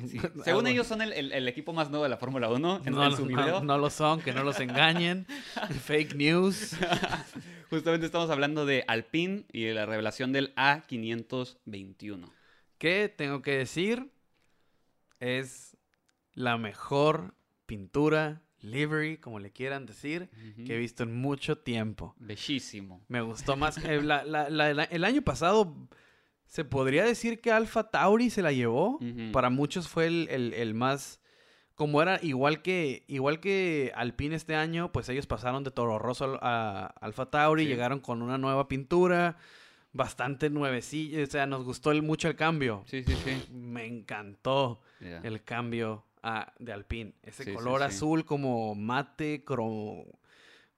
sí. 0.07 0.19
Según 0.43 0.65
ellos 0.67 0.87
son 0.87 1.01
el, 1.01 1.11
el- 1.13 1.31
el 1.33 1.47
equipo 1.49 1.73
más 1.73 1.89
nuevo 1.89 2.03
de 2.03 2.09
la 2.09 2.17
Fórmula 2.17 2.49
1 2.49 2.81
en, 2.85 2.93
no, 2.93 3.05
en 3.05 3.15
su 3.15 3.25
no- 3.25 3.37
video. 3.43 3.61
no 3.63 3.77
lo 3.77 3.89
son, 3.89 4.21
que 4.21 4.31
no 4.33 4.43
los 4.43 4.59
engañen. 4.61 5.27
Fake 5.85 6.15
news. 6.15 6.75
Justamente 7.69 8.05
estamos 8.05 8.29
hablando 8.29 8.65
de 8.65 8.85
Alpine 8.87 9.43
y 9.51 9.63
de 9.65 9.73
la 9.73 9.85
revelación 9.85 10.31
del 10.31 10.55
A521. 10.55 12.31
Que 12.77 13.09
tengo 13.15 13.41
que 13.41 13.57
decir, 13.57 14.09
es 15.19 15.75
la 16.33 16.57
mejor 16.57 17.33
pintura, 17.65 18.41
livery, 18.61 19.17
como 19.17 19.39
le 19.39 19.51
quieran 19.51 19.85
decir, 19.85 20.29
que 20.65 20.75
he 20.75 20.77
visto 20.77 21.03
en 21.03 21.15
mucho 21.15 21.57
tiempo. 21.57 22.15
Bellísimo. 22.19 23.01
Me 23.07 23.21
gustó 23.21 23.55
más. 23.55 23.77
eh, 23.77 24.01
la- 24.03 24.23
la- 24.23 24.49
la- 24.49 24.73
la- 24.73 24.83
el 24.85 25.03
año 25.03 25.21
pasado 25.21 25.75
se 26.45 26.63
podría 26.65 27.03
decir 27.03 27.41
que 27.41 27.51
Alpha 27.51 27.89
Tauri 27.91 28.29
se 28.29 28.41
la 28.41 28.51
llevó. 28.51 28.99
Para 29.31 29.49
muchos 29.49 29.87
fue 29.87 30.07
el, 30.07 30.27
el- 30.29 30.53
el 30.53 30.73
más. 30.73 31.19
Como 31.75 32.01
era 32.01 32.19
igual 32.23 32.63
que 32.63 33.03
igual 33.07 33.39
que 33.39 33.91
Alpine 33.95 34.35
este 34.35 34.55
año, 34.55 34.91
pues 34.91 35.09
ellos 35.09 35.27
pasaron 35.27 35.63
de 35.63 35.69
Toro 35.69 35.99
Rosso 35.99 36.39
a 36.41 36.87
Alpha 37.01 37.27
Tauri, 37.29 37.63
Sí. 37.63 37.69
llegaron 37.69 37.99
con 37.99 38.23
una 38.23 38.39
nueva 38.39 38.67
pintura, 38.67 39.37
bastante 39.93 40.49
nuevecilla, 40.49 41.23
o 41.23 41.27
sea, 41.27 41.45
nos 41.45 41.63
gustó 41.63 41.91
el- 41.91 42.01
mucho 42.01 42.27
el 42.29 42.35
cambio. 42.35 42.83
Sí, 42.87 43.03
sí, 43.03 43.13
sí. 43.23 43.53
Me 43.53 43.85
encantó 43.85 44.81
el 44.99 45.43
cambio 45.43 46.03
a- 46.23 46.53
de 46.59 46.73
Alpine. 46.73 47.13
Ese 47.23 47.43
Sí, 47.43 47.49
sí, 47.51 47.55
color 47.55 47.79
sí. 47.81 47.85
azul 47.85 48.25
como 48.25 48.75
mate, 48.75 49.43
cro- 49.45 50.05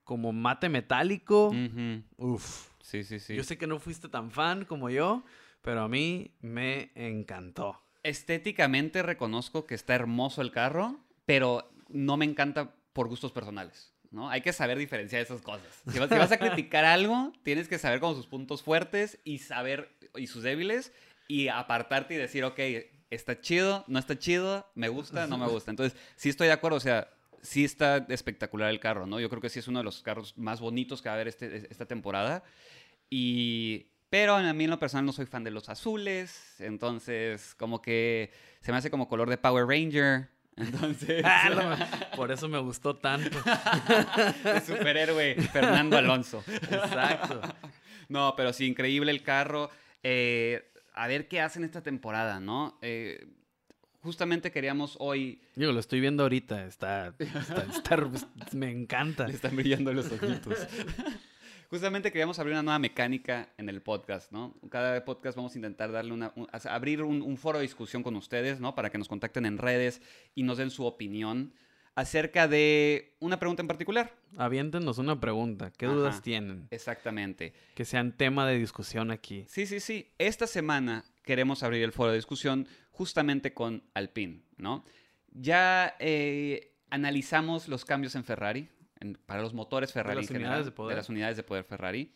como 0.04 0.32
mate 0.34 0.70
metálico. 0.70 1.50
Ujú. 1.50 2.04
Uf. 2.18 2.70
Sí, 2.82 3.04
sí, 3.04 3.20
sí. 3.20 3.36
Yo 3.36 3.44
sé 3.44 3.58
que 3.58 3.68
no 3.68 3.80
fuiste 3.80 4.10
tan 4.10 4.32
fan 4.32 4.66
como 4.66 4.90
yo, 4.90 5.24
pero 5.62 5.82
a 5.82 5.88
mí 5.88 6.32
me 6.42 6.92
encantó. 6.96 7.82
Estéticamente 8.04 9.04
reconozco 9.04 9.66
que 9.66 9.76
está 9.76 9.96
hermoso 9.96 10.42
el 10.42 10.52
carro, 10.52 11.00
pero 11.26 11.72
no 11.90 12.18
me 12.18 12.26
encanta 12.26 12.74
por 12.94 13.08
gustos 13.08 13.32
personales. 13.32 13.94
¿no? 14.12 14.30
Hay 14.30 14.42
que 14.42 14.54
saber 14.54 14.78
diferenciar 14.80 15.22
esas 15.22 15.42
cosas. 15.42 15.84
Si 15.92 16.00
vas, 16.00 16.10
si 16.10 16.18
vas 16.18 16.32
a 16.32 16.40
criticar 16.40 16.84
algo, 16.86 17.32
tienes 17.44 17.68
que 17.68 17.78
saber 17.78 18.00
como 18.00 18.16
sus 18.16 18.26
puntos 18.26 18.64
fuertes 18.64 19.20
y 19.24 19.38
saber 19.38 19.96
y 20.16 20.26
sus 20.26 20.42
débiles 20.42 20.92
y 21.28 21.48
apartarte 21.50 22.16
y 22.16 22.18
decir, 22.18 22.44
ok, 22.44 22.60
está 23.10 23.40
chido, 23.42 23.84
no 23.88 24.00
está 24.00 24.18
chido, 24.18 24.70
me 24.76 24.90
gusta, 24.90 25.28
no 25.28 25.38
me 25.38 25.48
gusta. 25.50 25.72
Entonces, 25.72 25.98
sí 26.16 26.30
estoy 26.30 26.48
de 26.48 26.54
acuerdo, 26.54 26.78
o 26.78 26.82
sea, 26.82 27.10
sí 27.42 27.64
está 27.64 28.06
espectacular 28.10 28.70
el 28.70 28.80
carro, 28.80 29.06
¿no? 29.06 29.20
Yo 29.20 29.30
creo 29.30 29.42
que 29.42 29.50
sí 29.50 29.60
es 29.60 29.68
uno 29.68 29.80
de 29.80 29.86
los 29.86 30.02
carros 30.02 30.38
más 30.38 30.60
bonitos 30.60 31.02
que 31.02 31.10
va 31.10 31.14
a 31.14 31.16
haber 31.16 31.28
este, 31.28 31.68
esta 31.72 31.86
temporada. 31.86 32.44
Y... 33.10 33.88
Pero 34.10 34.36
a 34.36 34.54
mí 34.54 34.64
en 34.64 34.72
lo 34.72 34.80
personal 34.80 35.06
no 35.06 35.14
soy 35.14 35.28
fan 35.28 35.44
de 35.44 35.52
los 35.52 35.70
azules, 35.70 36.56
entonces 36.58 37.54
como 37.54 37.80
que 37.80 38.32
se 38.60 38.72
me 38.72 38.80
hace 38.80 38.90
como 38.90 39.08
color 39.08 39.30
de 39.30 39.38
Power 39.38 39.68
Ranger. 39.68 40.30
Entonces, 40.58 41.22
Ah, 41.24 42.10
Por 42.16 42.32
eso 42.32 42.50
me 42.50 42.58
gustó 42.58 42.96
tanto. 42.96 43.38
de 44.44 44.62
superhéroe 44.62 45.36
Fernando 45.54 45.96
Alonso. 45.98 46.44
Exacto. 46.48 47.40
No, 48.10 48.34
pero 48.36 48.52
sí, 48.52 48.66
increíble 48.66 49.12
el 49.12 49.22
carro. 49.24 49.70
Eh, 50.04 50.70
a 51.04 51.08
ver 51.08 51.28
qué 51.28 51.42
hacen 51.42 51.64
esta 51.64 51.82
temporada, 51.82 52.40
¿no? 52.40 52.78
Eh, 52.82 53.26
justamente 54.02 54.52
queríamos 54.52 54.96
hoy... 55.00 55.42
Yo 55.56 55.72
lo 55.72 55.80
estoy 55.80 56.00
viendo 56.00 56.24
ahorita. 56.24 56.66
Está, 56.66 57.14
está- 57.20 57.66
está- 57.74 57.98
me 58.54 58.70
encanta. 58.72 59.28
Le 59.28 59.34
están 59.34 59.56
brillando 59.56 59.94
los 59.94 60.12
ojitos. 60.12 60.68
Justamente 61.70 62.12
queríamos 62.12 62.40
abrir 62.40 62.54
una 62.54 62.64
nueva 62.64 62.80
mecánica 62.80 63.50
en 63.58 63.70
el 63.70 63.82
podcast, 63.82 64.32
¿no? 64.32 64.56
Cada 64.72 65.06
podcast 65.06 65.36
vamos 65.38 65.54
a 65.54 65.58
intentar 65.58 65.92
darle 65.92 66.14
una, 66.14 66.34
un- 66.36 66.48
abrir 66.66 67.04
un, 67.04 67.22
un 67.22 67.38
foro 67.38 67.60
de 67.60 67.62
discusión 67.64 68.02
con 68.02 68.16
ustedes, 68.16 68.60
¿no? 68.60 68.74
Para 68.74 68.90
que 68.90 68.98
nos 68.98 69.08
contacten 69.08 69.46
en 69.46 69.58
redes 69.60 70.02
y 70.34 70.42
nos 70.44 70.58
den 70.58 70.72
su 70.72 70.84
opinión 70.86 71.54
acerca 72.00 72.48
de 72.48 73.16
una 73.20 73.40
pregunta 73.40 73.62
en 73.62 73.68
particular. 73.68 74.16
Aviéntenos 74.38 74.98
una 74.98 75.20
pregunta. 75.20 75.72
¿Qué 75.78 75.86
Ajá. 75.86 75.96
dudas 75.96 76.22
tienen? 76.22 76.68
Exactamente. 76.72 77.54
Que 77.76 77.86
sean 77.86 78.16
tema 78.16 78.48
de 78.48 78.58
discusión 78.58 79.12
aquí. 79.12 79.46
Sí, 79.48 79.66
sí, 79.66 79.80
sí. 79.80 80.12
Esta 80.18 80.48
semana 80.48 81.04
queremos 81.24 81.62
abrir 81.64 81.84
el 81.84 81.92
foro 81.92 82.12
de 82.12 82.16
discusión 82.18 82.68
justamente 82.92 83.54
con 83.54 83.84
Alpine, 83.94 84.44
¿no? 84.58 84.86
Ya 85.32 85.96
eh, 86.00 86.76
analizamos 86.90 87.68
los 87.68 87.86
cambios 87.86 88.16
en 88.16 88.24
Ferrari, 88.24 88.70
en- 89.00 89.16
para 89.26 89.42
los 89.42 89.54
motores 89.54 89.92
Ferrari 89.94 90.22
las 90.22 90.30
en 90.32 90.38
unidades 90.38 90.52
general, 90.58 90.66
de 90.66 90.72
poder. 90.72 90.98
las 90.98 91.10
unidades 91.10 91.38
de 91.38 91.44
poder 91.44 91.64
Ferrari 91.66 92.14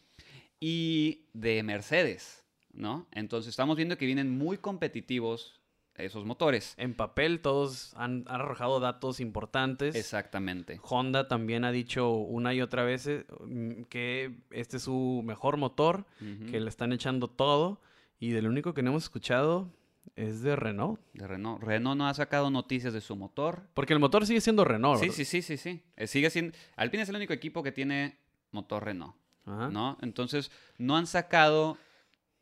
y 0.60 1.26
de 1.34 1.62
Mercedes, 1.64 2.44
¿no? 2.72 3.08
Entonces 3.12 3.50
estamos 3.50 3.76
viendo 3.78 3.98
que 3.98 4.06
vienen 4.06 4.30
muy 4.30 4.58
competitivos 4.58 5.60
esos 5.96 6.26
motores. 6.26 6.74
En 6.78 6.96
papel 6.96 7.42
todos 7.42 7.94
han, 7.96 8.24
han 8.28 8.42
arrojado 8.42 8.80
datos 8.80 9.20
importantes. 9.20 9.96
Exactamente. 9.96 10.80
Honda 10.82 11.28
también 11.28 11.66
ha 11.66 11.72
dicho 11.72 12.12
una 12.12 12.54
y 12.54 12.62
otra 12.62 12.84
vez 12.84 13.08
eh, 13.08 13.26
mm, 13.46 13.84
que 13.84 14.36
este 14.52 14.78
es 14.78 14.84
su 14.84 15.22
mejor 15.24 15.58
motor, 15.58 16.06
que 16.50 16.60
le 16.60 16.70
están 16.70 16.94
echando 16.94 17.28
todo. 17.28 17.80
Y 18.20 18.32
del 18.32 18.48
único 18.48 18.74
que 18.74 18.82
no 18.82 18.92
hemos 18.92 19.04
escuchado 19.04 19.70
es 20.16 20.42
de 20.42 20.56
Renault. 20.56 21.00
De 21.14 21.28
Renault. 21.28 21.62
Renault 21.62 21.98
no 21.98 22.08
ha 22.08 22.14
sacado 22.14 22.50
noticias 22.50 22.94
de 22.94 23.02
su 23.02 23.16
motor. 23.16 23.68
Porque 23.74 23.94
el 23.94 24.00
motor 24.00 24.26
sigue 24.26 24.42
siendo 24.42 24.64
Renault. 24.64 25.00
Sí, 25.00 25.08
¿verdad? 25.08 25.16
sí, 25.18 25.26
sí, 25.26 25.42
sí, 25.42 25.58
sí. 25.58 25.84
Eh, 25.96 26.08
Sigue 26.08 26.30
siendo... 26.30 26.58
Alpine 26.76 27.04
es 27.04 27.10
el 27.10 27.16
único 27.16 27.34
equipo 27.34 27.64
que 27.64 27.72
tiene 27.72 28.18
motor 28.52 28.86
Renault. 28.86 29.16
Ajá. 29.46 29.70
¿no? 29.70 29.98
Entonces, 30.02 30.52
no 30.78 30.96
han 30.96 31.06
sacado 31.08 31.78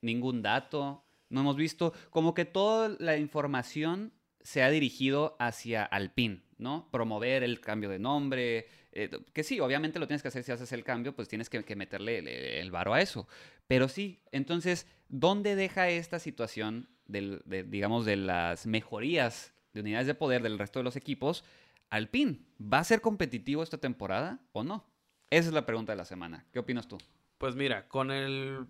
ningún 0.01 0.41
dato, 0.41 1.03
no 1.31 1.41
hemos 1.41 1.55
visto, 1.55 1.93
como 2.09 2.33
que 2.33 2.45
toda 2.45 2.95
la 2.99 3.17
información 3.17 4.13
se 4.41 4.63
ha 4.63 4.69
dirigido 4.69 5.35
hacia 5.39 5.83
Alpine, 5.83 6.41
¿no? 6.57 6.89
Promover 6.91 7.43
el 7.43 7.59
cambio 7.61 7.89
de 7.89 7.99
nombre, 7.99 8.67
eh, 8.91 9.09
que 9.33 9.43
sí, 9.43 9.59
obviamente 9.59 9.99
lo 9.99 10.07
tienes 10.07 10.21
que 10.21 10.27
hacer 10.27 10.43
si 10.43 10.51
haces 10.51 10.71
el 10.71 10.83
cambio, 10.83 11.15
pues 11.15 11.27
tienes 11.27 11.49
que, 11.49 11.75
meterle 11.75 12.19
el, 12.19 12.27
el 12.27 12.71
varo 12.71 12.93
a 12.93 13.01
eso. 13.01 13.27
Pero 13.67 13.87
sí, 13.87 14.21
entonces, 14.31 14.87
¿dónde 15.07 15.55
deja 15.55 15.89
esta 15.89 16.19
situación 16.19 16.89
de, 17.05 17.65
digamos, 17.67 18.05
de 18.05 18.17
las 18.17 18.65
mejorías 18.65 19.53
de 19.73 19.81
unidades 19.81 20.07
de 20.07 20.15
poder 20.15 20.43
del 20.43 20.59
resto 20.59 20.79
de 20.79 20.83
los 20.83 20.95
equipos? 20.95 21.43
Alpine, 21.89 22.39
¿va 22.61 22.79
a 22.79 22.83
ser 22.83 23.01
competitivo 23.01 23.63
esta 23.63 23.77
temporada 23.77 24.39
o 24.51 24.63
no? 24.63 24.85
Esa 25.29 25.49
es 25.49 25.53
la 25.53 25.65
pregunta 25.65 25.93
de 25.93 25.97
la 25.97 26.05
semana. 26.05 26.45
¿Qué 26.51 26.59
opinas 26.59 26.87
tú? 26.87 26.97
Pues 27.37 27.55
mira, 27.55 27.87
con 27.87 28.11
el 28.11 28.67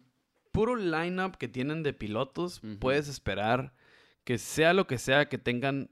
puro 0.51 0.75
lineup 0.75 1.35
que 1.35 1.47
tienen 1.47 1.83
de 1.83 1.93
pilotos, 1.93 2.61
puedes 2.79 3.07
esperar 3.07 3.73
que 4.23 4.37
sea 4.37 4.73
lo 4.73 4.87
que 4.87 4.97
sea 4.97 5.29
que 5.29 5.37
tengan 5.37 5.89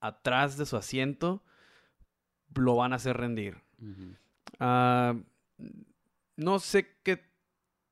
atrás 0.00 0.56
de 0.56 0.66
su 0.66 0.76
asiento, 0.76 1.42
lo 2.54 2.76
van 2.76 2.92
a 2.92 2.96
hacer 2.96 3.16
rendir. 3.16 3.58
Ah, 4.58 5.14
no 6.36 6.58
sé 6.58 6.96
qué 7.02 7.24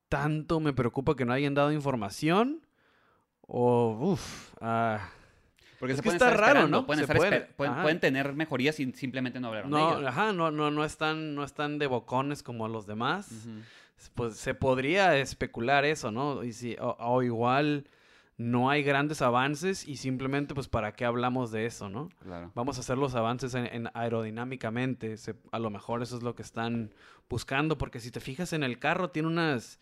tanto 0.08 0.60
me 0.60 0.72
preocupa 0.72 1.14
que 1.14 1.24
no 1.24 1.32
hayan 1.32 1.54
dado 1.54 1.72
información. 1.72 2.66
O, 3.40 4.12
uff, 4.12 4.52
Porque 5.78 5.92
Es 5.92 5.98
se 5.98 6.02
que 6.02 6.08
está 6.10 6.32
estar 6.32 6.40
raro, 6.40 6.68
¿no? 6.68 6.84
Pueden, 6.84 7.02
estar 7.02 7.16
puede. 7.16 7.48
pueden, 7.56 8.00
tener 8.00 8.34
mejorías 8.34 8.78
y 8.80 8.92
simplemente 8.92 9.40
no 9.40 9.48
hablaron 9.48 9.70
de 9.70 9.78
no, 9.78 10.08
ajá, 10.08 10.32
no, 10.32 10.50
no, 10.50 10.70
no 10.70 10.84
están, 10.84 11.34
no 11.34 11.44
están 11.44 11.78
de 11.78 11.86
bocones 11.86 12.42
como 12.42 12.68
los 12.68 12.86
demás. 12.86 13.30
Pues 14.14 14.36
se 14.36 14.54
podría 14.54 15.16
especular 15.18 15.84
eso, 15.84 16.10
¿no? 16.10 16.44
Y 16.44 16.52
si, 16.52 16.76
o, 16.80 16.96
o 16.98 17.22
igual 17.22 17.84
no 18.36 18.70
hay 18.70 18.82
grandes 18.84 19.20
avances 19.22 19.86
y 19.88 19.96
simplemente, 19.96 20.54
pues, 20.54 20.68
¿para 20.68 20.92
qué 20.92 21.04
hablamos 21.04 21.50
de 21.50 21.66
eso, 21.66 21.88
no? 21.88 22.08
Claro. 22.20 22.52
Vamos 22.54 22.76
a 22.76 22.80
hacer 22.80 22.96
los 22.96 23.14
avances 23.16 23.54
en, 23.54 23.66
en 23.66 23.88
aerodinámicamente. 23.94 25.16
se- 25.16 25.34
a 25.50 25.58
lo 25.58 25.70
mejor 25.70 26.02
eso 26.02 26.16
es 26.16 26.22
lo 26.22 26.34
que 26.34 26.42
están 26.42 26.94
buscando, 27.28 27.78
porque 27.78 28.00
si 28.00 28.10
te 28.10 28.20
fijas 28.20 28.52
en 28.52 28.62
el 28.62 28.78
carro, 28.78 29.10
tiene 29.10 29.28
unas. 29.28 29.80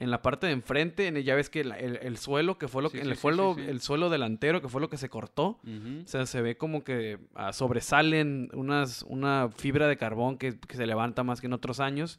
En 0.00 0.10
la 0.12 0.22
parte 0.22 0.46
de 0.46 0.52
enfrente, 0.52 1.08
en 1.08 1.16
ya 1.22 1.34
ves 1.34 1.50
que 1.50 1.64
la- 1.64 1.76
el, 1.78 1.96
el 2.02 2.16
suelo, 2.18 2.56
que 2.56 2.68
fue 2.68 2.82
lo 2.82 2.90
que. 2.90 2.98
sí, 3.02 3.08
el, 3.08 3.14
sí, 3.16 3.20
suelo, 3.20 3.54
sí, 3.56 3.62
el 3.66 3.80
suelo 3.80 4.10
delantero, 4.10 4.62
que 4.62 4.68
fue 4.68 4.80
lo 4.80 4.88
que 4.88 4.96
se 4.96 5.08
cortó. 5.08 5.58
Ujú. 5.64 6.02
O 6.04 6.06
sea, 6.06 6.24
se 6.26 6.40
ve 6.40 6.56
como 6.56 6.84
que 6.84 7.18
ah, 7.34 7.52
sobresalen 7.52 8.48
unas, 8.54 9.02
una 9.02 9.48
fibra 9.54 9.88
de 9.88 9.96
carbón 9.96 10.38
que, 10.38 10.58
que 10.58 10.76
se 10.76 10.86
levanta 10.86 11.24
más 11.24 11.40
que 11.40 11.48
en 11.48 11.52
otros 11.52 11.80
años. 11.80 12.16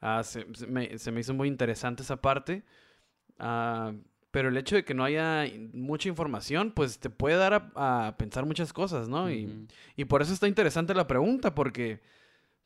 Ah, 0.00 0.22
se, 0.22 0.46
se 0.54 0.66
me, 0.68 0.96
se 0.98 1.10
me 1.10 1.20
hizo 1.20 1.34
muy 1.34 1.48
interesante 1.48 2.02
esa 2.04 2.20
parte. 2.20 2.62
Ah, 3.38 3.92
pero 4.30 4.50
el 4.50 4.56
hecho 4.56 4.76
de 4.76 4.84
que 4.84 4.94
no 4.94 5.04
haya 5.04 5.44
mucha 5.72 6.08
información, 6.08 6.72
pues 6.72 6.98
te 6.98 7.08
puede 7.10 7.36
dar 7.36 7.72
a, 7.74 8.06
a 8.08 8.16
pensar 8.16 8.44
muchas 8.44 8.72
cosas, 8.72 9.08
¿no? 9.08 9.30
Y, 9.30 9.66
y 9.96 10.04
por 10.04 10.20
eso 10.22 10.32
está 10.32 10.46
interesante 10.46 10.94
la 10.94 11.06
pregunta, 11.06 11.54
porque 11.54 12.00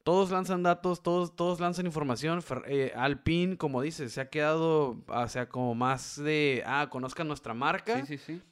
todos 0.02 0.30
lanzan 0.30 0.62
datos, 0.62 1.02
todos, 1.02 1.36
todos 1.36 1.60
lanzan 1.60 1.86
información. 1.86 2.42
Eh, 2.66 2.92
Alpine, 2.96 3.56
como 3.56 3.82
dices, 3.82 4.12
se 4.12 4.20
ha 4.20 4.28
quedado, 4.30 5.02
o 5.06 5.28
sea, 5.28 5.48
como 5.48 5.74
más 5.74 6.16
de, 6.22 6.62
ah, 6.66 6.88
conozcan 6.90 7.28
nuestra 7.28 7.54
marca. 7.54 8.04
Sí, 8.04 8.18
sí, 8.18 8.18
sí. 8.18 8.42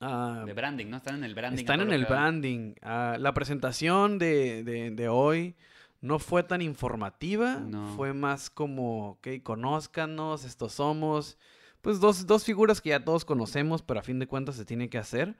Ah, 0.00 0.42
De 0.44 0.52
branding, 0.52 0.86
¿no? 0.86 0.98
Están 0.98 1.16
en 1.16 1.24
el 1.24 1.34
branding. 1.34 1.60
están 1.60 1.80
en 1.80 1.92
el 1.92 2.04
branding. 2.04 2.74
Ah, 2.82 3.16
la 3.18 3.32
presentación 3.32 4.18
de, 4.18 4.62
de- 4.64 4.90
de 4.90 5.08
hoy 5.08 5.54
no 6.00 6.18
fue 6.18 6.42
tan 6.42 6.60
informativa. 6.62 7.54
No. 7.56 7.94
Fue 7.96 8.12
más 8.12 8.50
como, 8.50 9.10
ok, 9.12 9.28
conózcanos, 9.42 10.44
estos 10.44 10.74
somos. 10.74 11.38
Pues 11.84 12.00
dos, 12.00 12.26
dos 12.26 12.44
figuras 12.44 12.80
que 12.80 12.88
ya 12.88 13.04
todos 13.04 13.24
conocemos, 13.26 13.82
pero 13.82 14.00
a 14.00 14.02
fin 14.02 14.18
de 14.18 14.26
cuentas 14.26 14.56
se 14.56 14.64
tiene 14.64 14.88
que 14.88 14.98
hacer. 14.98 15.36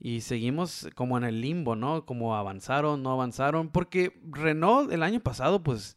Y 0.00 0.20
seguimos 0.22 0.88
como 0.96 1.16
en 1.16 1.22
el 1.24 1.40
limbo, 1.40 1.76
¿no? 1.76 2.04
Como 2.04 2.34
avanzaron, 2.36 3.02
no 3.02 3.12
avanzaron. 3.12 3.70
Porque 3.70 4.20
Renault 4.28 4.92
el 4.92 5.04
año 5.04 5.20
pasado, 5.20 5.62
pues, 5.62 5.96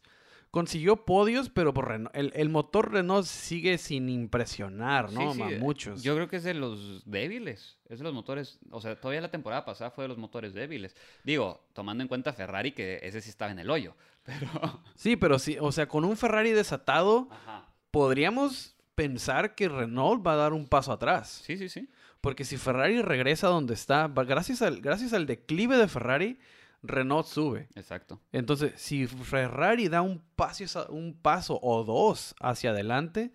consiguió 0.52 1.04
podios, 1.04 1.48
pero 1.50 1.74
por 1.74 1.88
Renault- 1.88 2.10
el, 2.14 2.30
el 2.36 2.48
motor 2.48 2.92
Renault 2.92 3.26
sigue 3.26 3.76
sin 3.78 4.08
impresionar, 4.08 5.10
¿no? 5.10 5.32
Sí, 5.32 5.38
sí, 5.38 5.42
A 5.42 5.50
eh, 5.50 5.58
muchos. 5.58 6.02
Yo 6.02 6.14
creo 6.14 6.28
que 6.28 6.36
es 6.36 6.44
de 6.44 6.54
los 6.54 7.02
débiles. 7.04 7.78
Es 7.88 7.98
de 7.98 8.04
los 8.04 8.14
motores. 8.14 8.60
O 8.70 8.80
sea, 8.80 9.00
todavía 9.00 9.20
la 9.20 9.30
temporada 9.30 9.64
pasada 9.64 9.90
fue 9.90 10.04
de 10.04 10.08
los 10.08 10.18
motores 10.18 10.54
débiles. 10.54 10.94
Digo, 11.24 11.64
tomando 11.72 12.02
en 12.02 12.08
cuenta 12.08 12.32
Ferrari, 12.32 12.70
que 12.72 13.00
ese 13.02 13.20
sí 13.20 13.30
estaba 13.30 13.50
en 13.50 13.58
el 13.58 13.68
hoyo. 13.68 13.96
Pero. 14.24 14.80
Sí, 14.94 15.16
pero 15.16 15.40
sí, 15.40 15.56
o 15.60 15.72
sea, 15.72 15.88
con 15.88 16.04
un 16.04 16.16
Ferrari 16.16 16.52
desatado, 16.52 17.26
Ajá. 17.32 17.66
podríamos 17.90 18.71
pensar 18.94 19.54
que 19.54 19.68
Renault 19.68 20.26
va 20.26 20.34
a 20.34 20.36
dar 20.36 20.52
un 20.52 20.66
paso 20.66 20.92
atrás. 20.92 21.42
Sí, 21.44 21.56
sí, 21.56 21.68
sí. 21.68 21.88
Porque 22.20 22.44
si 22.44 22.56
Ferrari 22.56 23.02
regresa 23.02 23.48
donde 23.48 23.74
está, 23.74 24.08
gracias 24.08 24.62
al, 24.62 24.80
gracias 24.80 25.12
al 25.12 25.26
declive 25.26 25.76
de 25.76 25.88
Ferrari, 25.88 26.38
Renault 26.82 27.26
sube. 27.26 27.68
Exacto. 27.74 28.20
Entonces, 28.32 28.72
si 28.76 29.06
Ferrari 29.06 29.88
da 29.88 30.02
un 30.02 30.22
paso, 30.36 30.86
un 30.90 31.14
paso 31.14 31.58
o 31.62 31.84
dos 31.84 32.34
hacia 32.40 32.70
adelante, 32.70 33.32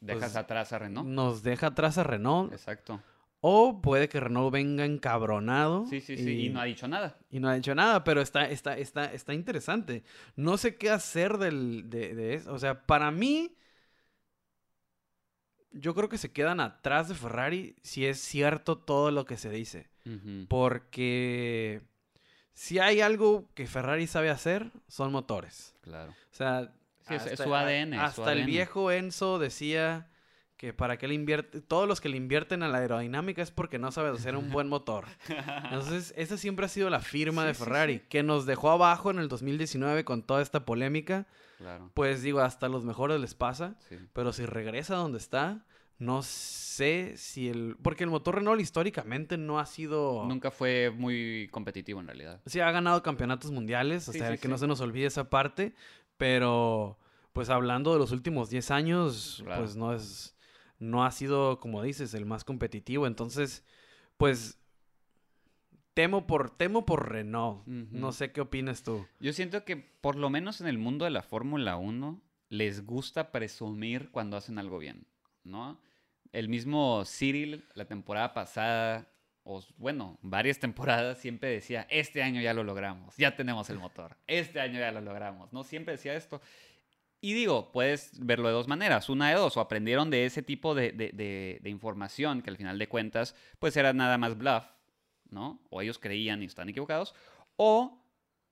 Dejas 0.00 0.32
Pues, 0.32 0.36
atrás 0.36 0.72
a 0.72 0.78
Renault. 0.78 1.06
nos 1.08 1.42
deja 1.42 1.66
atrás 1.68 1.98
a 1.98 2.02
Renault. 2.04 2.52
Exacto. 2.52 3.02
O 3.42 3.82
puede 3.82 4.08
que 4.08 4.18
Renault 4.20 4.50
venga 4.52 4.86
encabronado. 4.86 5.86
Sí, 5.86 6.00
sí, 6.00 6.16
sí. 6.16 6.46
Y, 6.46 6.48
no 6.48 6.60
ha 6.60 6.64
dicho 6.64 6.88
nada. 6.88 7.18
y 7.30 7.38
no 7.40 7.48
ha 7.50 7.56
hecho 7.56 7.74
nada, 7.74 8.02
pero 8.04 8.22
está, 8.22 8.48
está, 8.48 8.78
está, 8.78 9.12
está 9.12 9.34
interesante. 9.34 10.02
No 10.36 10.56
sé 10.56 10.76
qué 10.76 10.88
hacer 10.90 11.36
del, 11.36 11.90
de, 11.90 12.14
de 12.14 12.34
eso. 12.34 12.52
O 12.54 12.58
sea, 12.58 12.86
para 12.86 13.10
mí, 13.10 13.54
yo 15.72 15.94
creo 15.94 16.08
que 16.08 16.18
se 16.18 16.32
quedan 16.32 16.60
atrás 16.60 17.08
de 17.08 17.14
Ferrari 17.14 17.76
si 17.82 18.06
es 18.06 18.20
cierto 18.20 18.76
todo 18.78 19.10
lo 19.10 19.24
que 19.24 19.36
se 19.36 19.50
dice. 19.50 19.88
Porque 20.48 21.80
si 22.54 22.78
hay 22.78 23.00
algo 23.00 23.48
que 23.54 23.66
Ferrari 23.66 24.06
sabe 24.06 24.30
hacer, 24.30 24.70
son 24.88 25.12
motores. 25.12 25.74
Claro. 25.80 26.12
O 26.12 26.34
sea, 26.34 26.72
Sí, 27.08 27.14
es- 27.14 27.26
es 27.26 27.32
hasta- 27.32 27.44
su 27.44 27.54
ADN, 27.54 27.94
su 27.96 28.00
Hasta 28.00 28.32
el 28.32 28.44
viejo 28.44 28.90
Enzo 28.92 29.38
decía 29.38 30.08
que 30.60 30.74
para 30.74 30.98
qué 30.98 31.08
le 31.08 31.14
invierte, 31.14 31.62
todos 31.62 31.88
los 31.88 32.02
que 32.02 32.10
le 32.10 32.18
invierten 32.18 32.62
a 32.62 32.68
la 32.68 32.78
aerodinámica 32.80 33.40
es 33.40 33.50
porque 33.50 33.78
no 33.78 33.90
sabe 33.92 34.10
hacer 34.10 34.36
un 34.36 34.50
buen 34.50 34.68
motor. 34.68 35.06
Entonces, 35.64 36.12
esa 36.18 36.36
siempre 36.36 36.66
ha 36.66 36.68
sido 36.68 36.90
la 36.90 37.00
firma 37.00 37.46
de 37.46 37.54
Sí, 37.54 37.64
Ferrari, 37.64 37.94
sí. 38.00 38.02
que 38.10 38.22
nos 38.22 38.44
dejó 38.44 38.68
abajo 38.70 39.10
en 39.10 39.20
el 39.20 39.28
2019 39.28 40.04
con 40.04 40.22
toda 40.22 40.42
esta 40.42 40.66
polémica. 40.66 41.26
Claro. 41.56 41.90
Pues 41.94 42.20
digo, 42.20 42.40
hasta 42.40 42.68
los 42.68 42.84
mejores 42.84 43.18
les 43.22 43.34
pasa, 43.34 43.78
pero 44.12 44.34
si 44.34 44.44
regresa 44.44 44.96
donde 44.96 45.16
está, 45.16 45.64
no 45.98 46.20
sé 46.22 47.14
si 47.16 47.48
el... 47.48 47.78
Porque 47.82 48.04
el 48.04 48.10
motor 48.10 48.34
Renault 48.34 48.60
históricamente 48.60 49.38
no 49.38 49.60
ha 49.60 49.64
sido... 49.64 50.26
Nunca 50.26 50.50
fue 50.50 50.90
muy 50.94 51.48
competitivo 51.52 52.00
en 52.00 52.06
realidad. 52.08 52.42
Sí, 52.44 52.60
ha 52.60 52.70
ganado 52.70 53.02
campeonatos 53.02 53.50
mundiales, 53.50 54.06
o 54.10 54.12
sea, 54.12 54.36
que 54.36 54.48
no 54.48 54.58
se 54.58 54.66
nos 54.66 54.82
olvide 54.82 55.06
esa 55.06 55.30
parte, 55.30 55.72
pero 56.18 56.98
pues 57.32 57.48
hablando 57.48 57.94
de 57.94 57.98
los 57.98 58.12
últimos 58.12 58.50
10 58.50 58.70
años, 58.72 59.40
Claro. 59.42 59.62
pues 59.62 59.74
no 59.76 59.94
es 59.94 60.34
no 60.80 61.04
ha 61.04 61.12
sido, 61.12 61.60
como 61.60 61.82
dices, 61.82 62.14
el 62.14 62.26
más 62.26 62.42
competitivo, 62.42 63.06
entonces 63.06 63.64
pues 64.16 64.58
temo 65.94 66.26
por 66.26 66.50
temo 66.50 66.84
por 66.86 67.10
Renault. 67.10 67.66
No 67.66 68.10
sé 68.12 68.32
qué 68.32 68.40
opinas 68.40 68.82
tú. 68.82 69.06
Yo 69.20 69.32
siento 69.32 69.64
que 69.64 69.76
por 69.76 70.16
lo 70.16 70.30
menos 70.30 70.60
en 70.60 70.66
el 70.66 70.78
mundo 70.78 71.04
de 71.04 71.10
la 71.10 71.22
Fórmula 71.22 71.76
1 71.76 72.20
les 72.48 72.84
gusta 72.84 73.30
presumir 73.30 74.10
cuando 74.10 74.36
hacen 74.36 74.58
algo 74.58 74.78
bien, 74.78 75.06
¿no? 75.44 75.80
El 76.32 76.48
mismo 76.48 77.04
Cyril 77.04 77.64
la 77.74 77.84
temporada 77.84 78.34
pasada, 78.34 79.08
o 79.42 79.62
bueno, 79.76 80.18
varias 80.22 80.58
temporadas 80.58 81.18
siempre 81.18 81.50
decía, 81.50 81.86
este 81.90 82.22
año 82.22 82.40
ya 82.40 82.54
lo 82.54 82.64
logramos, 82.64 83.16
ya 83.16 83.36
tenemos 83.36 83.68
el 83.70 83.78
motor, 83.78 84.16
este 84.26 84.60
año 84.60 84.78
ya 84.78 84.92
lo 84.92 85.00
logramos, 85.00 85.52
¿no? 85.52 85.64
Siempre 85.64 85.92
decía 85.92 86.14
esto. 86.14 86.40
Y 87.20 87.34
digo, 87.34 87.70
puedes 87.70 88.12
verlo 88.18 88.48
de 88.48 88.54
dos 88.54 88.66
maneras, 88.66 89.10
una 89.10 89.28
de 89.28 89.34
dos, 89.34 89.56
o 89.56 89.60
aprendieron 89.60 90.08
de 90.10 90.24
ese 90.24 90.42
tipo 90.42 90.74
de, 90.74 90.92
de- 90.92 91.60
información 91.68 92.40
que 92.40 92.48
al 92.50 92.56
final 92.56 92.78
de 92.78 92.88
cuentas, 92.88 93.34
pues 93.58 93.76
era 93.76 93.92
nada 93.92 94.16
más 94.16 94.38
bluff, 94.38 94.64
¿no? 95.28 95.60
O 95.68 95.82
ellos 95.82 95.98
creían 95.98 96.42
y 96.42 96.46
están 96.46 96.70
equivocados, 96.70 97.14
o 97.56 98.02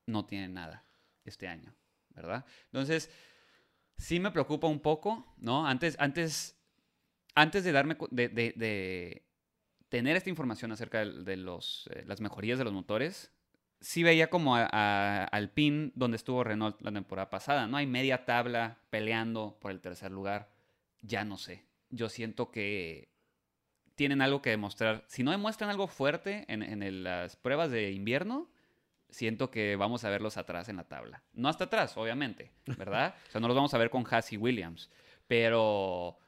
no 0.07 0.27
tienen 0.27 0.53
nada 0.53 0.85
este 1.25 1.49
año, 1.49 1.75
¿verdad? 2.11 2.45
Entonces, 2.67 3.11
sí 3.97 4.21
me 4.21 4.31
preocupa 4.31 4.67
un 4.67 4.81
poco, 4.81 5.35
¿no? 5.39 5.67
Antes, 5.67 5.97
antes, 5.99 6.55
antes 7.35 7.65
de 7.65 7.73
darme, 7.73 7.97
de, 8.11 9.25
tener 9.89 10.17
esta 10.17 10.29
información 10.29 10.73
acerca 10.73 11.07
de, 11.07 11.25
de 11.25 11.37
los, 11.39 11.89
eh, 11.95 12.05
las 12.07 12.21
mejorías 12.21 12.59
de 12.59 12.65
los 12.65 12.75
motores, 12.75 13.33
sí 13.81 14.03
veía 14.03 14.29
como 14.31 14.57
a, 14.57 14.69
a- 14.71 15.25
al 15.25 15.51
pin 15.51 15.93
donde 15.95 16.17
estuvo 16.17 16.43
Renault 16.45 16.81
la 16.83 16.93
temporada 16.93 17.31
pasada, 17.31 17.67
¿no? 17.67 17.77
Hay 17.77 17.87
media 17.87 18.25
tabla 18.25 18.79
peleando 18.91 19.57
por 19.61 19.71
el 19.71 19.81
tercer 19.81 20.11
lugar. 20.11 20.51
Ya 21.03 21.25
no 21.25 21.38
sé. 21.38 21.64
Yo 21.91 22.09
siento 22.09 22.51
que 22.51 23.09
tienen 23.95 24.21
algo 24.23 24.43
que 24.43 24.51
demostrar. 24.51 25.05
Si 25.09 25.23
no 25.23 25.31
demuestran 25.31 25.71
algo 25.71 25.87
fuerte 25.88 26.45
en, 26.49 26.62
en 26.62 26.83
el- 26.83 27.05
las 27.05 27.37
pruebas 27.37 27.71
de 27.71 27.91
invierno, 27.93 28.51
siento 29.11 29.51
que 29.51 29.75
vamos 29.77 30.05
a 30.05 30.11
verlos 30.11 30.37
atrás 30.37 30.69
en 30.69 30.77
la 30.77 30.85
tabla. 30.85 31.23
No 31.33 31.49
hasta 31.49 31.64
atrás, 31.64 31.97
obviamente, 31.97 32.51
¿verdad? 32.79 33.14
o 33.29 33.31
sea, 33.33 33.41
no 33.41 33.49
los 33.49 33.57
vamos 33.57 33.73
a 33.75 33.79
ver 33.79 33.91
con 33.91 34.05
Haas 34.11 34.33
y 34.33 34.37
Williams. 34.37 34.91
Pero 35.27 36.19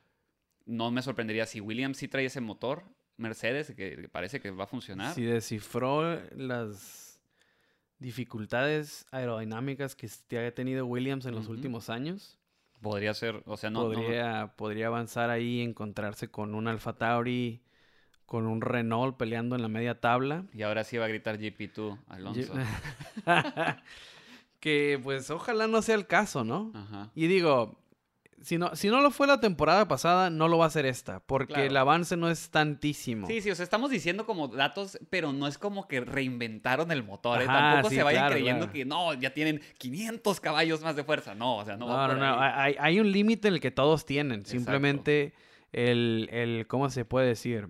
no 0.67 0.91
me 0.91 1.03
sorprendería 1.03 1.47
si 1.47 1.61
Williams 1.61 1.97
sí 1.97 2.07
trae 2.09 2.27
ese 2.27 2.41
motor, 2.41 2.85
Mercedes, 3.17 3.69
que 3.75 3.97
que 3.97 4.09
parece 4.09 4.41
que 4.41 4.51
va 4.51 4.65
a 4.65 4.67
funcionar. 4.69 5.15
Si 5.15 5.23
descifró 5.25 6.21
las 6.37 7.10
dificultades 8.01 9.07
aerodinámicas 9.13 9.95
que 9.95 10.07
s- 10.07 10.23
que 10.29 10.39
ha 10.45 10.55
tenido 10.55 10.85
Williams 10.87 11.27
en 11.27 11.35
los 11.35 11.49
últimos 11.49 11.89
años, 11.91 12.37
Podría 12.83 13.13
ser, 13.13 13.43
o 13.47 13.57
sea, 13.59 13.69
no. 13.71 13.81
no- 13.83 13.89
podría, 13.95 14.55
podría 14.57 14.87
avanzar 14.87 15.29
ahí 15.31 15.61
y 15.61 15.63
encontrarse 15.63 16.29
con 16.29 16.55
un 16.55 16.67
Alfa 16.67 16.95
Tauri, 16.95 17.61
con 18.25 18.47
un 18.47 18.61
Renault 18.63 19.17
peleando 19.19 19.55
en 19.55 19.63
la 19.63 19.69
media 19.69 20.01
tabla. 20.01 20.45
y 20.55 20.63
ahora 20.63 20.83
sí 20.85 20.97
va 20.97 21.05
a 21.05 21.09
gritar 21.09 21.39
GP2 21.39 21.99
Alonso. 22.09 22.55
que 24.61 25.01
pues 25.03 25.31
ojalá 25.31 25.67
no 25.67 25.83
sea 25.83 25.95
el 25.95 26.07
caso, 26.07 26.45
¿no? 26.45 26.71
Ajá. 26.75 27.11
Y 27.15 27.27
digo, 27.27 27.80
si 28.43 28.57
no, 28.59 28.75
si 28.75 28.89
no 28.89 29.01
lo 29.01 29.11
fue 29.11 29.27
la 29.27 29.39
temporada 29.41 29.87
pasada, 29.87 30.31
no 30.31 30.49
lo 30.49 30.59
va 30.59 30.67
a 30.67 30.71
ser 30.71 30.87
esta, 30.87 31.21
porque 31.21 31.53
Claro. 31.55 31.69
el 31.69 31.77
avance 31.77 32.17
no 32.17 32.31
es 32.31 32.51
tantísimo. 32.51 33.27
Sí, 33.27 33.41
sí, 33.43 33.51
o 33.51 33.55
sea, 33.55 33.65
estamos 33.65 33.91
diciendo 33.91 34.25
como 34.27 34.49
datos, 34.49 34.99
pero 35.11 35.33
no 35.33 35.47
es 35.47 35.59
como 35.59 35.87
que 35.89 36.01
reinventaron 36.01 36.91
el 36.91 37.03
motor. 37.03 37.43
¿eh? 37.43 37.45
Ajá, 37.49 37.73
Tampoco 37.75 37.91
sí, 37.91 37.97
se 37.97 38.03
vayan 38.03 38.23
claro, 38.23 38.35
creyendo 38.35 38.59
claro. 38.67 38.73
que 38.73 38.85
no, 38.85 39.15
ya 39.15 39.35
tienen 39.35 39.61
500 39.79 40.41
caballos 40.41 40.81
más 40.83 40.97
de 40.97 41.05
fuerza. 41.05 41.35
No, 41.35 41.59
o 41.59 41.65
sea, 41.65 41.77
no. 41.77 41.87
No, 41.87 41.93
va 41.95 42.07
no, 42.09 42.15
por 42.15 42.23
no. 42.23 42.41
Hay, 42.41 42.77
hay 42.79 43.01
un 43.01 43.11
límite 43.13 43.49
en 43.49 43.55
el 43.55 43.61
que 43.61 43.71
todos 43.71 44.07
tienen. 44.07 44.41
Exacto. 44.41 44.57
Simplemente 44.59 45.35
el, 45.73 46.29
el, 46.33 46.67
¿cómo 46.67 46.89
se 46.91 47.05
puede 47.05 47.27
decir? 47.29 47.69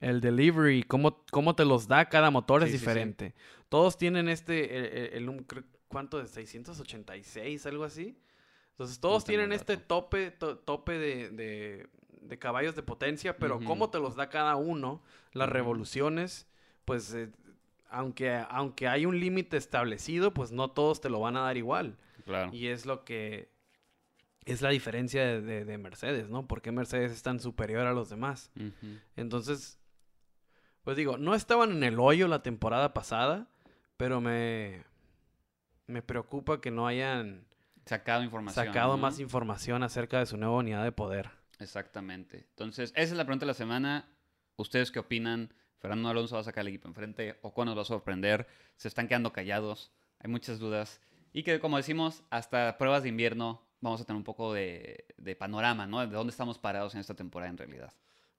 El 0.00 0.20
delivery, 0.20 0.82
cómo, 0.84 1.24
cómo 1.30 1.54
te 1.56 1.64
los 1.64 1.88
da 1.88 2.08
cada 2.08 2.30
motor 2.30 2.62
es 2.62 2.70
sí, 2.70 2.78
diferente. 2.78 3.34
Todos 3.68 3.98
tienen 3.98 4.28
este, 4.28 4.76
el, 4.78 4.84
el- 5.24 5.28
el 5.28 5.44
¿cuánto? 5.88 6.18
¿De 6.18 6.26
686, 6.28 7.66
algo 7.66 7.84
así? 7.84 8.16
Entonces 8.78 9.00
todos 9.00 9.24
tienen 9.24 9.52
este 9.52 9.76
tope, 9.76 10.30
to- 10.30 10.56
tope 10.58 10.92
de, 10.98 11.30
de- 11.30 11.88
de 12.20 12.38
caballos 12.38 12.76
de 12.76 12.82
potencia, 12.84 13.36
pero 13.36 13.56
Ujú. 13.56 13.64
cómo 13.64 13.90
te 13.90 13.98
los 13.98 14.14
da 14.14 14.28
cada 14.28 14.54
uno, 14.54 15.02
las 15.32 15.48
revoluciones, 15.48 16.46
pues 16.84 17.12
eh, 17.14 17.30
aunque, 17.90 18.30
aunque 18.50 18.86
hay 18.86 19.04
un 19.06 19.18
límite 19.18 19.56
establecido, 19.56 20.32
pues 20.32 20.52
no 20.52 20.70
todos 20.70 21.00
te 21.00 21.10
lo 21.10 21.18
van 21.20 21.36
a 21.36 21.40
dar 21.40 21.56
igual. 21.56 21.96
Claro. 22.24 22.52
Y 22.54 22.68
es 22.68 22.86
lo 22.86 23.04
que 23.04 23.50
es 24.44 24.62
la 24.62 24.68
diferencia 24.70 25.24
de, 25.26 25.40
de- 25.42 25.64
de 25.64 25.78
Mercedes, 25.78 26.28
¿no? 26.28 26.46
¿Por 26.46 26.62
qué 26.62 26.70
Mercedes 26.70 27.10
es 27.10 27.22
tan 27.22 27.40
superior 27.40 27.86
a 27.86 27.92
los 27.92 28.08
demás? 28.10 28.52
Entonces, 29.16 29.78
pues 30.84 30.96
digo, 30.96 31.18
no 31.18 31.34
estaban 31.34 31.72
en 31.72 31.82
el 31.82 31.98
hoyo 31.98 32.28
la 32.28 32.42
temporada 32.44 32.94
pasada, 32.94 33.48
pero 33.96 34.20
me, 34.20 34.84
me 35.88 36.00
preocupa 36.02 36.60
que 36.60 36.70
no 36.70 36.86
hayan 36.86 37.44
Sacado 37.88 38.22
información. 38.22 38.66
sacado 38.66 38.92
¿no? 38.92 38.98
más 38.98 39.18
información 39.18 39.82
acerca 39.82 40.18
de 40.18 40.26
su 40.26 40.36
nueva 40.36 40.56
unidad 40.56 40.84
de 40.84 40.92
poder. 40.92 41.30
Exactamente. 41.58 42.46
Entonces, 42.50 42.90
esa 42.90 43.12
es 43.12 43.16
la 43.16 43.24
pregunta 43.24 43.46
de 43.46 43.48
la 43.48 43.54
semana. 43.54 44.08
¿Ustedes 44.56 44.90
qué 44.90 44.98
opinan? 44.98 45.54
¿Fernando 45.78 46.08
Alonso 46.10 46.34
va 46.34 46.42
a 46.42 46.44
sacar 46.44 46.62
el 46.62 46.68
equipo 46.68 46.88
enfrente? 46.88 47.38
¿O 47.42 47.64
nos 47.64 47.76
va 47.76 47.82
a 47.82 47.84
sorprender? 47.86 48.46
¿Se 48.76 48.88
están 48.88 49.08
quedando 49.08 49.32
callados? 49.32 49.92
Hay 50.18 50.30
muchas 50.30 50.58
dudas. 50.58 51.00
Y 51.32 51.44
que, 51.44 51.60
como 51.60 51.76
decimos, 51.76 52.24
hasta 52.30 52.76
pruebas 52.76 53.04
de 53.04 53.08
invierno 53.08 53.66
vamos 53.80 54.00
a 54.00 54.04
tener 54.04 54.18
un 54.18 54.24
poco 54.24 54.52
de, 54.52 55.06
de 55.16 55.36
panorama, 55.36 55.86
¿no? 55.86 56.00
De 56.00 56.14
dónde 56.14 56.30
estamos 56.30 56.58
parados 56.58 56.94
en 56.94 57.00
esta 57.00 57.14
temporada 57.14 57.50
en 57.50 57.56
realidad. 57.56 57.94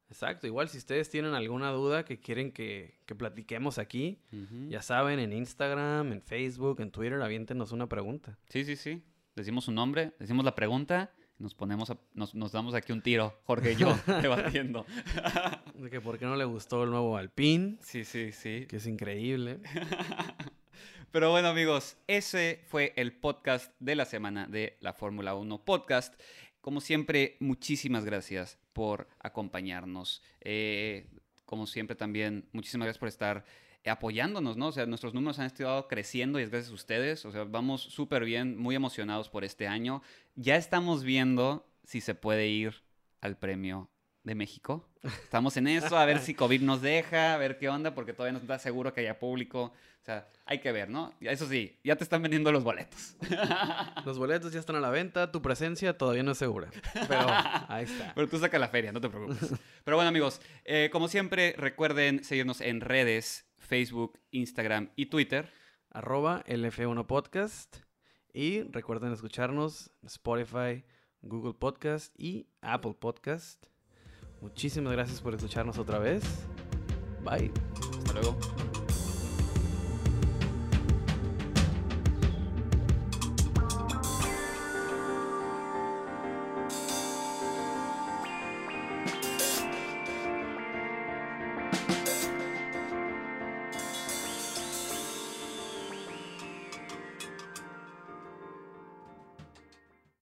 Exacto, 0.09 0.47
igual 0.47 0.69
si 0.69 0.79
ustedes 0.79 1.09
tienen 1.09 1.35
alguna 1.35 1.69
duda 1.69 2.03
que 2.03 2.19
quieren 2.19 2.51
que, 2.51 2.97
que 3.05 3.13
platiquemos 3.13 3.77
aquí, 3.77 4.19
ya 4.67 4.81
saben, 4.81 5.19
en 5.19 5.33
Instagram, 5.33 6.11
en 6.11 6.21
Facebook, 6.23 6.81
en 6.81 6.89
Twitter, 6.89 7.21
aviéntenos 7.21 7.71
una 7.71 7.87
pregunta. 7.87 8.35
Sí, 8.49 8.65
sí, 8.65 8.75
sí. 8.75 9.03
Decimos 9.39 9.63
su 9.63 9.71
nombre, 9.71 10.11
decimos 10.19 10.43
la 10.43 10.53
pregunta, 10.53 11.13
nos 11.37 11.55
ponemos 11.55 11.89
a- 11.89 11.97
nos, 12.13 12.35
nos 12.35 12.51
damos 12.51 12.73
aquí 12.73 12.91
un 12.91 13.01
tiro, 13.01 13.39
Jorge 13.45 13.71
y 13.71 13.75
yo, 13.77 13.97
debatiendo. 14.21 14.85
De 15.75 15.89
que 15.89 16.01
por 16.01 16.19
qué 16.19 16.25
no 16.25 16.35
le 16.35 16.43
gustó 16.43 16.83
el 16.83 16.89
nuevo 16.89 17.15
Alpine, 17.15 17.77
sí, 17.79 18.03
sí, 18.03 18.33
sí. 18.33 18.65
que 18.67 18.75
es 18.75 18.85
increíble. 18.85 19.61
Pero 21.11 21.31
bueno, 21.31 21.47
amigos, 21.47 21.95
ese 22.07 22.61
fue 22.67 22.91
el 22.97 23.13
podcast 23.13 23.73
de 23.79 23.95
la 23.95 24.03
semana 24.03 24.45
de 24.45 24.77
la 24.81 24.91
Fórmula 24.91 25.33
1 25.35 25.63
Podcast. 25.63 26.19
Como 26.59 26.81
siempre, 26.81 27.37
muchísimas 27.39 28.03
gracias 28.03 28.59
por 28.73 29.07
acompañarnos. 29.19 30.21
Eh, 30.41 31.07
como 31.45 31.65
siempre, 31.65 31.95
también, 31.95 32.49
muchísimas 32.51 32.87
gracias 32.87 32.99
por 32.99 33.07
estar 33.07 33.45
apoyándonos, 33.85 34.57
¿no? 34.57 34.67
O 34.67 34.71
sea, 34.71 34.85
nuestros 34.85 35.13
números 35.13 35.39
han 35.39 35.45
estado 35.45 35.87
creciendo 35.87 36.39
y 36.39 36.43
es 36.43 36.49
gracias 36.49 36.71
a 36.71 36.75
ustedes. 36.75 37.25
O 37.25 37.31
sea, 37.31 37.43
vamos 37.43 37.81
súper 37.81 38.25
bien, 38.25 38.57
muy 38.57 38.75
emocionados 38.75 39.29
por 39.29 39.43
este 39.43 39.67
año. 39.67 40.01
Ya 40.35 40.55
estamos 40.55 41.03
viendo 41.03 41.67
si 41.83 42.01
se 42.01 42.15
puede 42.15 42.47
ir 42.47 42.83
al 43.21 43.37
premio 43.37 43.89
de 44.23 44.35
México. 44.35 44.87
Estamos 45.23 45.55
en 45.57 45.67
eso, 45.67 45.97
a 45.97 46.05
ver 46.05 46.19
si 46.19 46.33
COVID 46.33 46.61
nos 46.61 46.81
deja, 46.81 47.33
a 47.33 47.37
ver 47.37 47.57
qué 47.57 47.69
onda, 47.69 47.95
porque 47.95 48.13
todavía 48.13 48.33
no 48.33 48.39
está 48.39 48.59
seguro 48.59 48.93
que 48.93 49.01
haya 49.01 49.17
público. 49.17 49.73
O 50.01 50.05
sea, 50.05 50.27
hay 50.45 50.59
que 50.59 50.71
ver, 50.71 50.89
¿no? 50.89 51.13
Eso 51.21 51.47
sí, 51.47 51.77
ya 51.83 51.95
te 51.95 52.03
están 52.03 52.21
vendiendo 52.21 52.51
los 52.51 52.63
boletos. 52.63 53.15
Los 54.05 54.17
boletos 54.17 54.51
ya 54.53 54.59
están 54.59 54.75
a 54.77 54.79
la 54.79 54.89
venta, 54.89 55.31
tu 55.31 55.41
presencia 55.41 55.97
todavía 55.97 56.23
no 56.23 56.31
es 56.31 56.37
segura. 56.37 56.69
Pero 57.07 57.27
ahí 57.67 57.83
está. 57.83 58.13
Pero 58.15 58.27
tú 58.27 58.39
saca 58.39 58.57
la 58.59 58.69
feria, 58.69 58.91
no 58.91 59.01
te 59.01 59.09
preocupes. 59.09 59.53
Pero 59.83 59.97
bueno, 59.97 60.09
amigos, 60.09 60.41
eh, 60.65 60.89
como 60.91 61.07
siempre, 61.07 61.53
recuerden 61.57 62.23
seguirnos 62.23 62.61
en 62.61 62.81
redes, 62.81 63.45
Facebook, 63.59 64.19
Instagram 64.31 64.91
y 64.95 65.07
Twitter. 65.07 65.51
Arroba 65.91 66.43
LF1 66.45 67.05
Podcast. 67.05 67.77
Y 68.33 68.63
recuerden 68.63 69.11
escucharnos 69.11 69.91
Spotify, 70.03 70.83
Google 71.21 71.53
Podcast 71.53 72.13
y 72.19 72.47
Apple 72.61 72.95
Podcast. 72.99 73.65
Muchísimas 74.41 74.93
gracias 74.93 75.21
por 75.21 75.33
escucharnos 75.33 75.77
otra 75.77 75.99
vez. 75.99 76.23
Bye. 77.23 77.51
Hasta 77.97 78.13
luego. 78.13 78.37